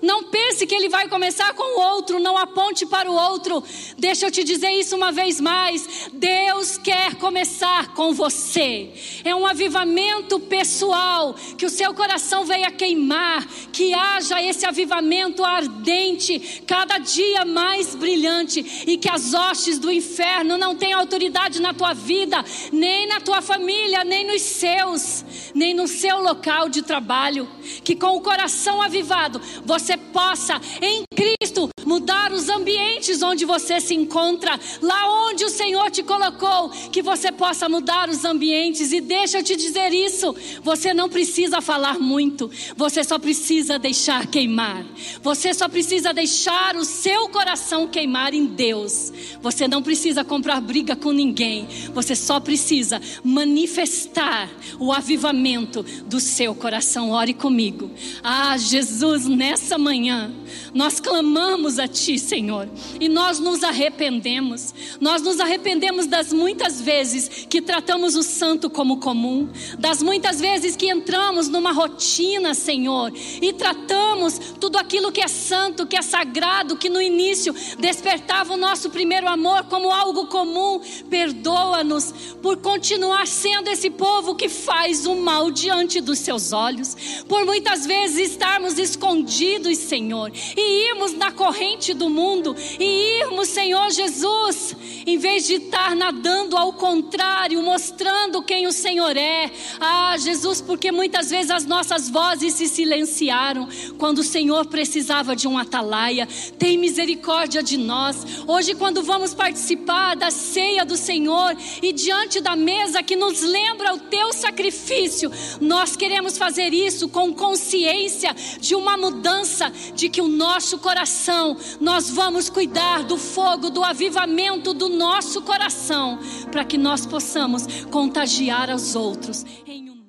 Não 0.00 0.24
pense 0.24 0.66
que 0.66 0.74
ele 0.74 0.88
vai 0.88 1.08
começar 1.08 1.54
com 1.54 1.78
o 1.78 1.94
outro, 1.94 2.20
não 2.20 2.36
aponte 2.36 2.84
para 2.86 3.10
o 3.10 3.14
outro. 3.14 3.62
Deixa 3.98 4.26
eu 4.26 4.30
te 4.30 4.44
dizer 4.44 4.70
isso 4.70 4.96
uma 4.96 5.10
vez 5.10 5.40
mais. 5.40 6.10
Deus 6.12 6.76
quer 6.76 7.14
começar 7.16 7.94
com 7.94 8.12
você. 8.12 8.90
É 9.24 9.34
um 9.34 9.46
avivamento 9.46 10.38
pessoal, 10.40 11.34
que 11.56 11.66
o 11.66 11.70
seu 11.70 11.94
coração 11.94 12.44
venha 12.44 12.70
queimar, 12.70 13.46
que 13.72 13.94
haja 13.94 14.42
esse 14.42 14.66
avivamento 14.66 15.44
ardente, 15.44 16.62
cada 16.66 16.98
dia 16.98 17.44
mais 17.44 17.94
brilhante 17.94 18.84
e 18.86 18.96
que 18.96 19.08
as 19.08 19.34
hostes 19.34 19.78
do 19.78 19.90
inferno 19.90 20.58
não 20.58 20.76
tenham 20.76 21.00
autoridade 21.00 21.60
na 21.60 21.72
tua 21.72 21.94
vida, 21.94 22.44
nem 22.72 23.06
na 23.06 23.20
tua 23.20 23.40
família, 23.40 24.04
nem 24.04 24.26
nos 24.26 24.42
seus, 24.42 25.24
nem 25.54 25.74
no 25.74 25.86
seu 25.88 26.20
local 26.20 26.68
de 26.68 26.82
trabalho. 26.82 27.48
Que 27.84 27.94
com 27.94 28.16
o 28.16 28.20
coração 28.20 28.82
avivado 28.82 29.40
você 29.64 29.96
possa, 29.96 30.60
em 30.80 31.04
Cristo, 31.14 31.68
mudar 31.84 32.32
os 32.32 32.48
ambientes 32.48 33.22
onde 33.22 33.44
você 33.44 33.80
se 33.80 33.94
encontra, 33.94 34.58
lá 34.80 35.28
onde 35.28 35.44
o 35.44 35.50
Senhor 35.50 35.90
te 35.90 36.02
colocou, 36.02 36.70
que 36.90 37.02
você 37.02 37.30
possa 37.30 37.68
mudar 37.68 38.08
os 38.08 38.24
ambientes. 38.24 38.92
E 38.92 39.00
deixa 39.00 39.38
eu 39.38 39.42
te 39.42 39.56
dizer 39.56 39.92
isso: 39.92 40.34
você 40.62 40.94
não 40.94 41.08
precisa 41.08 41.60
falar 41.60 41.98
muito, 41.98 42.50
você 42.76 43.04
só 43.04 43.18
precisa 43.18 43.78
deixar 43.78 44.26
queimar, 44.26 44.84
você 45.22 45.52
só 45.54 45.68
precisa 45.68 46.12
deixar 46.12 46.76
o 46.76 46.84
seu 46.84 47.28
coração 47.28 47.86
queimar 47.86 48.34
em 48.34 48.46
Deus. 48.46 49.12
Você 49.40 49.66
não 49.66 49.82
precisa 49.82 50.24
comprar 50.24 50.60
briga 50.60 50.94
com 50.94 51.12
ninguém, 51.12 51.66
você 51.92 52.14
só 52.14 52.40
precisa 52.40 53.00
manifestar 53.24 54.50
o 54.78 54.92
avivamento 54.92 55.82
do 56.06 56.20
seu 56.20 56.54
coração. 56.54 57.10
Ore 57.10 57.34
comigo. 57.34 57.90
Ah, 58.22 58.56
Jesus, 58.56 59.26
nessa 59.52 59.76
manhã, 59.76 60.30
Nós 60.74 60.98
clamamos 60.98 61.78
a 61.78 61.86
Ti, 61.86 62.18
Senhor, 62.18 62.68
e 62.98 63.08
nós 63.08 63.38
nos 63.38 63.62
arrependemos. 63.62 64.74
Nós 65.00 65.20
nos 65.20 65.38
arrependemos 65.38 66.06
das 66.06 66.32
muitas 66.32 66.80
vezes 66.80 67.46
que 67.48 67.60
tratamos 67.60 68.16
o 68.16 68.22
santo 68.22 68.70
como 68.70 68.98
comum, 68.98 69.48
das 69.78 70.02
muitas 70.02 70.40
vezes 70.40 70.74
que 70.74 70.88
entramos 70.88 71.48
numa 71.48 71.72
rotina, 71.72 72.54
Senhor, 72.54 73.12
e 73.40 73.52
tratamos 73.52 74.38
tudo 74.58 74.78
aquilo 74.78 75.12
que 75.12 75.20
é 75.20 75.28
santo, 75.28 75.86
que 75.86 75.96
é 75.96 76.02
sagrado, 76.02 76.76
que 76.76 76.88
no 76.88 77.00
início 77.00 77.54
despertava 77.78 78.54
o 78.54 78.56
nosso 78.56 78.88
primeiro 78.88 79.28
amor 79.28 79.64
como 79.64 79.90
algo 79.90 80.26
comum. 80.26 80.80
Perdoa-nos 81.10 82.12
por 82.40 82.56
continuar 82.58 83.26
sendo 83.26 83.68
esse 83.68 83.90
povo 83.90 84.34
que 84.34 84.48
faz 84.48 85.06
o 85.06 85.16
mal 85.16 85.50
diante 85.50 86.00
dos 86.00 86.18
Seus 86.18 86.52
olhos, 86.52 86.96
por 87.28 87.44
muitas 87.44 87.86
vezes 87.86 88.30
estarmos 88.30 88.78
escondidos, 88.78 89.76
Senhor, 89.78 90.32
irmos 90.62 91.12
na 91.12 91.30
corrente 91.30 91.94
do 91.94 92.08
mundo, 92.08 92.54
e 92.78 93.20
irmos, 93.20 93.48
Senhor 93.48 93.90
Jesus, 93.90 94.76
em 95.06 95.18
vez 95.18 95.46
de 95.46 95.54
estar 95.54 95.94
nadando 95.94 96.56
ao 96.56 96.72
contrário, 96.72 97.62
mostrando 97.62 98.42
quem 98.42 98.66
o 98.66 98.72
Senhor 98.72 99.16
é. 99.16 99.50
Ah, 99.80 100.16
Jesus, 100.16 100.60
porque 100.60 100.92
muitas 100.92 101.30
vezes 101.30 101.50
as 101.50 101.66
nossas 101.66 102.08
vozes 102.08 102.54
se 102.54 102.68
silenciaram 102.68 103.68
quando 103.98 104.18
o 104.18 104.24
Senhor 104.24 104.66
precisava 104.66 105.34
de 105.34 105.48
um 105.48 105.58
atalaia. 105.58 106.28
Tem 106.58 106.78
misericórdia 106.78 107.62
de 107.62 107.76
nós. 107.76 108.24
Hoje, 108.46 108.74
quando 108.74 109.02
vamos 109.02 109.34
participar 109.34 110.14
da 110.14 110.30
ceia 110.30 110.84
do 110.84 110.96
Senhor 110.96 111.56
e 111.82 111.92
diante 111.92 112.40
da 112.40 112.54
mesa 112.54 113.02
que 113.02 113.16
nos 113.16 113.42
lembra 113.42 113.94
o 113.94 114.00
teu 114.00 114.32
sacrifício, 114.32 115.30
nós 115.60 115.96
queremos 115.96 116.38
fazer 116.38 116.72
isso 116.72 117.08
com 117.08 117.34
consciência 117.34 118.34
de 118.60 118.74
uma 118.74 118.96
mudança, 118.96 119.72
de 119.94 120.08
que 120.08 120.20
o 120.20 120.28
nosso 120.28 120.51
coração, 120.78 121.56
nós 121.80 122.10
vamos 122.10 122.50
cuidar 122.50 123.04
do 123.04 123.16
fogo, 123.16 123.70
do 123.70 123.82
avivamento 123.82 124.74
do 124.74 124.88
nosso 124.88 125.42
coração, 125.42 126.18
para 126.50 126.64
que 126.64 126.76
nós 126.76 127.06
possamos 127.06 127.66
contagiar 127.90 128.70
aos 128.70 128.94
outros. 128.94 129.44
Em 129.66 130.01